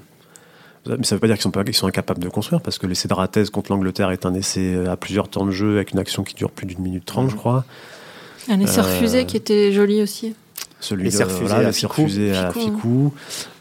mais 0.87 1.05
ça 1.05 1.15
ne 1.15 1.17
veut 1.17 1.21
pas 1.21 1.27
dire 1.27 1.37
qu'ils 1.37 1.43
sont, 1.43 1.51
pas, 1.51 1.65
sont 1.73 1.87
incapables 1.87 2.23
de 2.23 2.29
construire, 2.29 2.63
parce 2.63 2.79
que 2.79 2.87
l'essai 2.87 3.09
de 3.09 3.15
Ratez 3.15 3.45
contre 3.53 3.73
l'Angleterre 3.73 4.11
est 4.11 4.25
un 4.25 4.35
essai 4.35 4.87
à 4.87 4.97
plusieurs 4.97 5.29
temps 5.29 5.45
de 5.45 5.51
jeu, 5.51 5.77
avec 5.77 5.93
une 5.93 5.99
action 5.99 6.23
qui 6.23 6.35
dure 6.35 6.51
plus 6.51 6.67
d'une 6.67 6.81
minute 6.81 7.05
trente, 7.05 7.29
je 7.29 7.35
mm. 7.35 7.39
crois. 7.39 7.65
Un 8.49 8.61
essai 8.61 8.81
refusé 8.81 9.21
euh, 9.21 9.25
qui 9.25 9.37
était 9.37 9.73
joli 9.73 10.03
aussi. 10.03 10.35
Celui 10.81 11.11
de 11.11 11.25
refusé 11.87 12.37
à, 12.37 12.53
Ficou. 12.53 13.13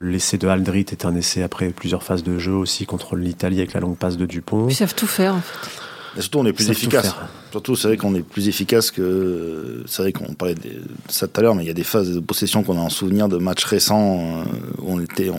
L'essai 0.01 0.37
de 0.37 0.47
Aldrit 0.47 0.85
est 0.91 1.05
un 1.05 1.15
essai 1.15 1.41
après 1.41 1.69
plusieurs 1.69 2.03
phases 2.03 2.23
de 2.23 2.37
jeu 2.37 2.53
aussi 2.53 2.85
contre 2.85 3.15
l'Italie 3.15 3.57
avec 3.57 3.73
la 3.73 3.79
longue 3.79 3.97
passe 3.97 4.17
de 4.17 4.25
Dupont. 4.25 4.67
Ils 4.69 4.75
savent 4.75 4.93
tout 4.93 5.07
faire 5.07 5.33
en 5.33 5.41
fait. 5.41 6.21
surtout, 6.21 6.39
on 6.39 6.45
est 6.45 6.53
plus 6.53 6.69
efficace. 6.69 7.15
Surtout, 7.49 7.75
c'est 7.75 7.87
vrai 7.87 7.97
qu'on 7.97 8.13
est 8.13 8.21
plus 8.21 8.47
efficace 8.47 8.91
que. 8.91 9.83
C'est 9.87 10.03
vrai 10.03 10.11
qu'on 10.13 10.33
parlait 10.33 10.53
de 10.53 10.83
ça 11.09 11.27
tout 11.27 11.39
à 11.39 11.43
l'heure, 11.43 11.55
mais 11.55 11.63
il 11.63 11.67
y 11.67 11.71
a 11.71 11.73
des 11.73 11.83
phases 11.83 12.11
de 12.11 12.19
possession 12.19 12.61
qu'on 12.61 12.77
a 12.77 12.81
en 12.81 12.89
souvenir 12.89 13.29
de 13.29 13.37
matchs 13.37 13.63
récents 13.63 14.19
euh, 14.19 14.43
où 14.79 14.93
on 14.93 14.99
était, 14.99 15.31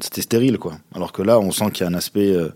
c'était 0.00 0.22
stérile, 0.22 0.58
quoi. 0.58 0.78
Alors 0.94 1.12
que 1.12 1.20
là, 1.20 1.38
on 1.38 1.50
sent 1.50 1.70
qu'il 1.72 1.84
y 1.84 1.88
a 1.88 1.90
un 1.90 1.94
aspect 1.94 2.30
euh, 2.30 2.48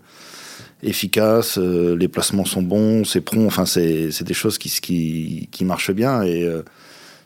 efficace, 0.81 1.59
euh, 1.59 1.95
les 1.95 2.07
placements 2.07 2.45
sont 2.45 2.63
bons, 2.63 3.03
c'est 3.03 3.21
prompt. 3.21 3.45
Enfin, 3.45 3.65
c'est 3.67 4.23
des 4.23 4.33
choses 4.33 4.57
qui, 4.57 4.69
qui, 4.69 5.49
qui 5.51 5.63
marchent 5.63 5.91
bien 5.91 6.23
et 6.23 6.49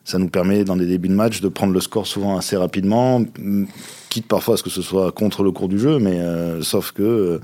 ça 0.06 0.20
nous 0.20 0.30
permet, 0.30 0.63
dans 0.63 0.76
des 0.76 0.86
débuts 0.86 1.10
de 1.10 1.15
match, 1.15 1.41
de 1.41 1.48
prendre 1.48 1.74
le 1.74 1.82
score 1.82 2.06
souvent 2.06 2.38
assez 2.38 2.56
rapidement, 2.56 3.26
quitte 4.10 4.28
parfois 4.28 4.54
à 4.54 4.58
ce 4.58 4.63
que 4.63 4.70
ce 4.70 4.84
soit 4.84 5.12
contre 5.12 5.44
le 5.44 5.52
cours 5.52 5.68
du 5.68 5.80
jeu, 5.80 5.98
mais 5.98 6.20
euh, 6.20 6.62
sauf 6.62 6.91
que 6.91 7.02
euh, 7.02 7.41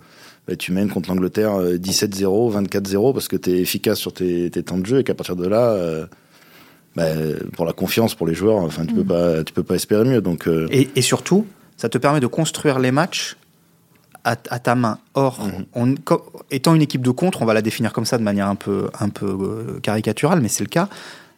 bah, 0.48 0.56
tu 0.56 0.72
mènes 0.72 0.88
contre 0.88 1.10
l'Angleterre 1.10 1.54
17-0, 1.60 2.56
euh, 2.56 2.62
24-0, 2.62 3.14
parce 3.14 3.28
que 3.28 3.36
tu 3.36 3.50
es 3.50 3.60
efficace 3.60 3.98
sur 3.98 4.14
tes, 4.14 4.52
temps 4.52 4.78
de 4.78 4.86
jeu 4.86 5.00
et 5.00 5.04
qu'à 5.04 5.16
partir 5.16 5.36
de 5.36 5.48
là, 5.48 5.76
bah, 6.96 7.08
pour 7.54 7.66
la 7.66 7.74
confiance 7.74 8.14
pour 8.14 8.28
les 8.28 8.36
joueurs, 8.36 8.58
enfin, 8.58 8.86
tu, 8.86 8.94
peux 8.94 9.02
mm. 9.02 9.08
pas, 9.08 9.44
tu 9.44 9.54
peux 9.54 9.64
pas 9.64 9.76
espérer 9.76 10.06
mieux. 10.06 10.22
Donc, 10.22 10.48
et, 10.70 11.02
surtout, 11.02 11.48
ça 11.78 11.90
te 11.90 11.98
permet 11.98 12.20
de 12.20 12.28
construire 12.28 12.78
les 12.78 12.92
matchs 12.92 13.38
à, 14.24 14.36
ta 14.36 14.76
main. 14.76 15.00
Or, 15.16 15.40
mm-hmm. 15.76 16.20
étant 16.52 16.76
une 16.76 16.84
équipe 16.84 17.02
de 17.02 17.10
contre, 17.10 17.42
on 17.42 17.46
va 17.46 17.56
la 17.56 17.64
définir 17.64 17.92
comme 17.92 18.06
ça 18.06 18.20
de 18.20 18.24
manière 18.24 18.48
un 18.48 18.56
peu, 18.56 18.92
un 19.00 19.10
peu 19.10 19.80
caricaturale, 19.82 20.42
mais 20.42 20.48
c'est 20.48 20.64
le 20.64 20.70
cas 20.70 20.90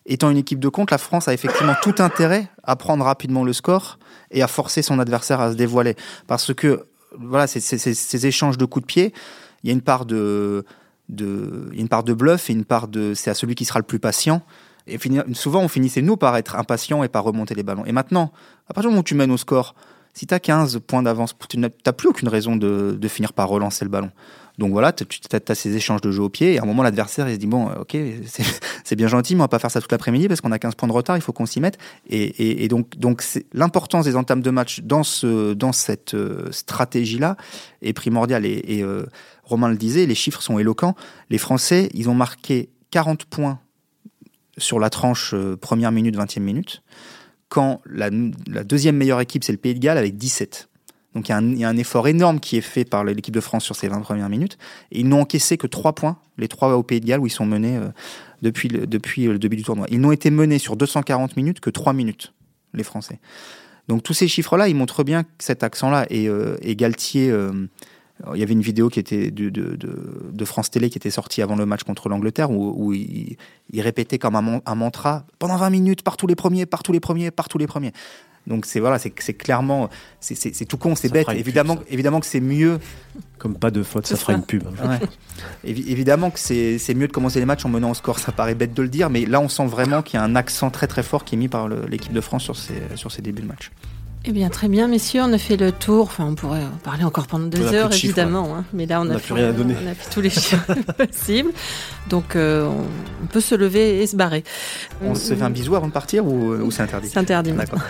étant 0.06 0.30
une 0.30 0.38
équipe 0.38 0.60
de 0.60 0.70
compte, 0.70 0.92
la 0.92 0.98
France 0.98 1.28
a 1.28 1.34
effectivement 1.34 1.76
tout 1.82 1.96
intérêt 2.00 2.50
à 2.63 2.76
prendre 2.76 3.06
rapidement 3.06 3.44
le 3.44 3.54
score 3.54 4.00
et 4.32 4.42
à 4.42 4.48
forcer 4.48 4.82
son 4.82 5.00
adversaire 5.00 5.39
à 5.39 5.52
se 5.52 5.56
dévoiler. 5.56 5.96
Parce 6.28 6.54
que, 6.54 6.86
voilà, 7.18 7.48
ces 7.48 8.26
échanges 8.26 8.58
de 8.58 8.66
coups 8.66 8.84
de 8.84 8.88
pied, 8.88 9.13
il 9.63 9.68
y 9.68 9.70
a 9.70 9.74
une 9.74 9.82
part 9.82 10.06
de, 10.06 10.66
une 11.10 11.88
part 11.88 12.04
de 12.04 12.13
bluff 12.13 12.50
et 12.50 12.54
une 12.54 12.66
part 12.66 12.88
de 12.88 13.13
c'est 13.13 13.30
à 13.30 13.34
celui 13.34 13.56
qui 13.56 13.66
sera 13.66 13.80
le 13.80 13.86
plus 13.86 14.00
patient. 14.00 14.42
Et 14.86 15.00
souvent, 15.34 15.62
on 15.62 15.70
finissait, 15.70 16.02
nous, 16.02 16.18
par 16.18 16.36
être 16.36 16.58
impatients 16.58 17.04
et 17.04 17.08
par 17.08 17.24
remonter 17.24 17.56
les 17.56 17.63
ballons. 17.63 17.86
Et 17.86 17.94
maintenant, 17.94 18.34
à 18.68 18.74
partir 18.74 18.89
du 18.89 18.94
moment 18.94 19.00
où 19.00 19.04
tu 19.04 19.16
mènes 19.16 19.32
au 19.32 19.38
score, 19.38 19.76
si 20.13 20.28
tu 20.28 20.34
as 20.34 20.39
15 20.39 20.80
points 20.86 21.04
d'avance, 21.04 21.36
tu 21.49 21.58
n'as 21.58 21.69
plus 21.69 22.08
aucune 22.08 22.30
raison 22.30 22.56
de, 22.56 23.08
finir 23.08 23.34
par 23.34 23.49
relancer 23.49 23.84
le 23.84 23.89
ballon. 23.89 24.12
Donc 24.60 24.71
voilà, 24.71 24.93
tu 24.93 25.04
as, 25.04 25.56
ces 25.56 25.76
échanges 25.76 26.02
de 26.02 26.12
jeu 26.12 26.21
au 26.21 26.30
pied, 26.30 26.54
et 26.54 26.60
à 26.60 26.63
un 26.63 26.65
moment, 26.67 26.84
l'adversaire, 26.84 27.28
il 27.28 27.34
se 27.34 27.39
dit 27.39 27.47
Bon, 27.47 27.69
euh, 27.69 27.82
ok, 27.82 27.97
c'est 28.84 28.95
bien 28.95 29.08
gentil, 29.08 29.34
mais 29.34 29.41
on 29.41 29.45
va 29.45 29.47
pas 29.47 29.58
faire 29.58 29.71
ça 29.71 29.82
toute 29.82 29.91
l'après-midi 29.91 30.28
parce 30.28 30.41
qu'on 30.41 30.52
a 30.52 30.60
15 30.60 30.76
points 30.76 30.88
de 30.88 30.93
retard, 30.93 31.17
il 31.17 31.21
faut 31.21 31.34
qu'on 31.34 31.47
s'y 31.47 31.60
mette. 31.60 31.80
Et, 32.08 32.67
donc, 32.67 32.93
l'importance 33.54 34.06
des 34.06 34.15
entames 34.15 34.41
de 34.41 34.49
match 34.52 34.82
dans 34.82 35.04
cette 35.04 36.13
euh, 36.13 36.52
stratégie-là 36.52 37.36
est 37.82 37.93
primordiale. 37.93 38.45
Et, 38.45 38.84
euh, 38.84 39.06
Romain 39.43 39.69
le 39.69 39.76
disait, 39.76 40.06
les 40.06 40.15
chiffres 40.15 40.41
sont 40.41 40.60
éloquents. 40.60 40.95
Les 41.30 41.39
Français, 41.39 41.89
ils 41.93 42.08
ont 42.10 42.13
marqué 42.13 42.69
40 42.91 43.26
points 43.26 43.60
sur 44.58 44.80
la 44.80 44.89
tranche 44.91 45.34
première 45.60 45.91
minute, 45.91 46.15
20e 46.15 46.39
minute, 46.39 46.84
quand 47.54 47.82
la, 47.86 48.10
deuxième 48.63 48.98
meilleure 48.98 49.22
équipe, 49.22 49.44
c'est 49.44 49.52
le 49.52 49.60
Pays 49.60 49.76
de 49.76 49.80
Galles 49.80 50.00
avec 50.00 50.18
17. 50.18 50.70
Donc 51.13 51.30
il 51.30 51.60
y, 51.60 51.63
a 51.63 51.70
un, 51.70 51.78
effort 51.78 52.08
énorme 52.08 52.39
qui 52.39 52.58
est 52.58 52.62
fait 52.62 52.84
par 52.84 53.04
l'équipe 53.04 53.36
de 53.36 53.39
France 53.42 53.63
sur 53.63 53.76
ces 53.76 53.88
20 53.88 54.00
premières 54.00 54.28
minutes. 54.28 54.58
Ils 54.92 55.08
n'ont 55.08 55.22
encaissé 55.22 55.56
que 55.56 55.68
3 55.68 55.94
points, 55.94 56.18
les 56.39 56.48
3 56.48 56.76
au 56.76 56.82
Pays 56.82 57.00
de 57.00 57.06
Galles 57.06 57.20
où 57.20 57.28
ils 57.28 57.30
sont 57.30 57.46
menés 57.46 57.78
euh, 57.78 57.89
depuis, 58.42 58.70
le, 58.70 58.88
depuis 58.88 59.26
le 59.26 59.38
début 59.38 59.56
du 59.56 59.62
tournoi. 59.62 59.86
Ils 59.92 60.02
n'ont 60.02 60.12
été 60.12 60.32
menés 60.32 60.58
sur 60.58 60.76
240 60.76 61.38
minutes 61.38 61.60
que 61.60 61.70
3 61.70 61.94
minutes, 61.94 62.34
les 62.74 62.82
Français. 62.82 63.20
Donc 63.88 64.02
tous 64.02 64.16
ces 64.16 64.28
chiffres-là, 64.28 64.68
ils 64.68 64.76
montrent 64.76 65.04
bien 65.04 65.24
cet 65.38 65.62
accent-là. 65.62 66.08
Et, 66.10 66.28
euh, 66.28 66.58
Galtier, 66.66 67.30
euh, 67.30 67.68
il 68.34 68.40
y 68.40 68.44
avait 68.44 68.54
une 68.54 68.62
vidéo 68.62 68.90
qui 68.90 69.00
était 69.00 69.32
de, 69.32 69.50
de, 69.50 70.46
France 70.46 70.72
Télé 70.72 70.90
qui 70.90 70.98
était 70.98 71.10
sortie 71.10 71.42
avant 71.42 71.56
le 71.56 71.66
match 71.66 71.84
contre 71.84 72.10
l'Angleterre 72.10 72.52
où, 72.52 72.94
il, 72.94 73.38
répétait 73.82 74.18
comme 74.18 74.36
un, 74.36 74.62
un, 74.66 74.76
mantra 74.76 75.26
pendant 75.40 75.58
20 75.58 75.70
minutes, 75.70 76.02
par 76.04 76.18
tous 76.18 76.28
les 76.28 76.36
premiers, 76.36 76.66
par 76.66 76.84
tous 76.84 76.92
les 76.92 77.00
premiers, 77.00 77.32
par 77.32 77.50
tous 77.50 77.58
les 77.58 77.68
premiers. 77.68 77.92
Donc 78.46 78.66
c'est 78.66 78.80
voilà, 78.80 79.00
c'est 79.00 79.12
clairement, 79.12 79.90
c'est 80.20 80.66
tout 80.66 80.78
con, 80.78 80.96
c'est 80.96 81.12
bête. 81.12 81.28
Évidemment, 81.34 81.78
évidemment 81.90 82.20
que 82.20 82.26
c'est 82.26 82.42
mieux. 82.42 82.80
Comme 83.38 83.56
pas 83.56 83.72
de 83.72 83.84
faute, 83.84 84.06
ça 84.06 84.18
fera 84.18 84.34
une 84.34 84.44
pub. 84.44 84.64
évidemment 85.64 86.30
que 86.30 86.40
c'est 86.40 86.94
mieux 86.94 87.08
de 87.08 87.12
commencer 87.14 87.40
les 87.40 87.46
matchs 87.46 87.66
en 87.66 87.70
menant 87.70 87.92
au 87.92 87.94
score. 87.94 88.20
Ça 88.20 88.32
paraît 88.32 88.56
bête 88.56 88.74
de 88.74 88.82
le 88.82 88.90
dire, 88.90 89.10
mais 89.10 89.26
là 89.26 89.40
on 89.40 89.48
sent 89.48 89.66
vraiment 89.66 90.02
qu'il 90.02 90.20
y 90.20 90.22
a 90.22 90.24
un 90.24 90.36
accent 90.36 90.70
très 90.72 90.88
très 90.88 91.04
fort 91.04 91.24
qui 91.24 91.36
est 91.36 91.38
mis 91.38 91.48
par 91.48 91.70
l'équipe 91.70 92.14
de 92.14 92.22
France 92.22 92.44
sur 92.44 92.58
ces, 92.58 92.82
sur 92.96 93.12
ces 93.12 93.22
débuts 93.22 93.44
de 93.44 93.48
match. 93.48 93.72
Eh 94.26 94.32
bien, 94.32 94.48
très 94.50 94.70
bien, 94.70 94.88
messieurs, 94.88 95.22
on 95.22 95.34
a 95.34 95.38
fait 95.38 95.58
le 95.58 95.74
tour. 95.74 96.04
Enfin, 96.04 96.26
on 96.26 96.36
pourrait 96.36 96.64
parler 96.84 97.04
encore 97.04 97.28
pendant 97.28 97.48
deux 97.48 97.74
heures, 97.74 97.94
évidemment. 97.94 98.56
Hein. 98.56 98.64
Mais 98.72 98.86
là, 98.86 99.02
on, 99.02 99.10
a, 99.10 99.20
fait, 99.20 99.34
rien 99.34 99.50
à 99.50 99.52
donner. 99.52 99.76
on 99.84 99.88
a 99.92 99.94
fait 99.94 100.10
tous 100.10 100.22
les 100.22 100.30
chiffres 100.30 100.74
possibles. 100.98 101.52
Donc, 102.10 102.38
euh, 102.38 102.70
on, 103.22 103.26
peut 103.28 103.42
se 103.42 103.54
lever 103.54 104.02
et 104.02 104.08
se 104.08 104.16
barrer. 104.16 104.46
On 105.02 105.14
se 105.14 105.34
fait 105.34 105.42
un 105.42 105.50
bisou 105.50 105.76
avant 105.76 105.88
de 105.88 105.92
partir 105.92 106.26
ou, 106.26 106.54
ou 106.54 106.72
c'est 106.72 106.84
interdit 106.84 107.10
C'est 107.10 107.20
interdit. 107.20 107.52
D'accord. 107.52 107.82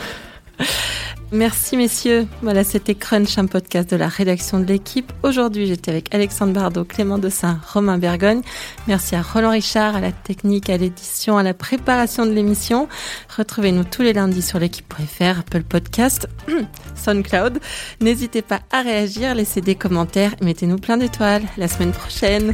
Merci 1.34 1.78
messieurs. 1.78 2.28
Voilà, 2.44 2.63
c'était 2.63 2.94
Crunch, 2.94 3.39
un 3.39 3.48
podcast 3.48 3.89
de 3.89 3.96
la 3.96 4.08
rédaction 4.08 4.60
de 4.60 4.66
l'équipe. 4.66 5.12
Aujourd'hui, 5.24 5.66
j'étais 5.66 5.89
avec 5.89 6.13
Alexandre 6.13 6.54
Bardot, 6.54 6.86
Clément 6.86 7.18
Dessin, 7.18 7.60
Romain 7.74 7.98
Bergogne. 7.98 8.42
Merci 8.88 9.16
à 9.16 9.24
Roland 9.24 9.50
Richard, 9.50 9.96
à 9.96 10.00
la 10.00 10.12
technique, 10.12 10.70
à 10.70 10.78
l'édition, 10.78 11.36
à 11.36 11.42
la 11.42 11.56
préparation 11.56 12.28
de 12.28 12.34
l'émission. 12.34 12.88
Retrouvez-nous 13.36 13.84
tous 13.84 14.04
les 14.04 14.13
lundis 14.13 14.44
sur 14.44 14.60
l'équipe.fr, 14.60 15.39
Apple 15.39 15.63
Podcast, 15.63 16.30
SoundCloud. 16.96 17.60
N'hésitez 18.00 18.44
pas 18.44 18.60
à 18.72 18.84
réagir, 18.84 19.34
laissez 19.34 19.62
des 19.62 19.74
commentaires 19.74 20.36
et 20.39 20.46
mettez-nous 20.46 20.78
plein 20.78 20.98
d'étoiles. 20.98 21.44
La 21.58 21.68
semaine 21.68 21.94
prochaine. 21.94 22.54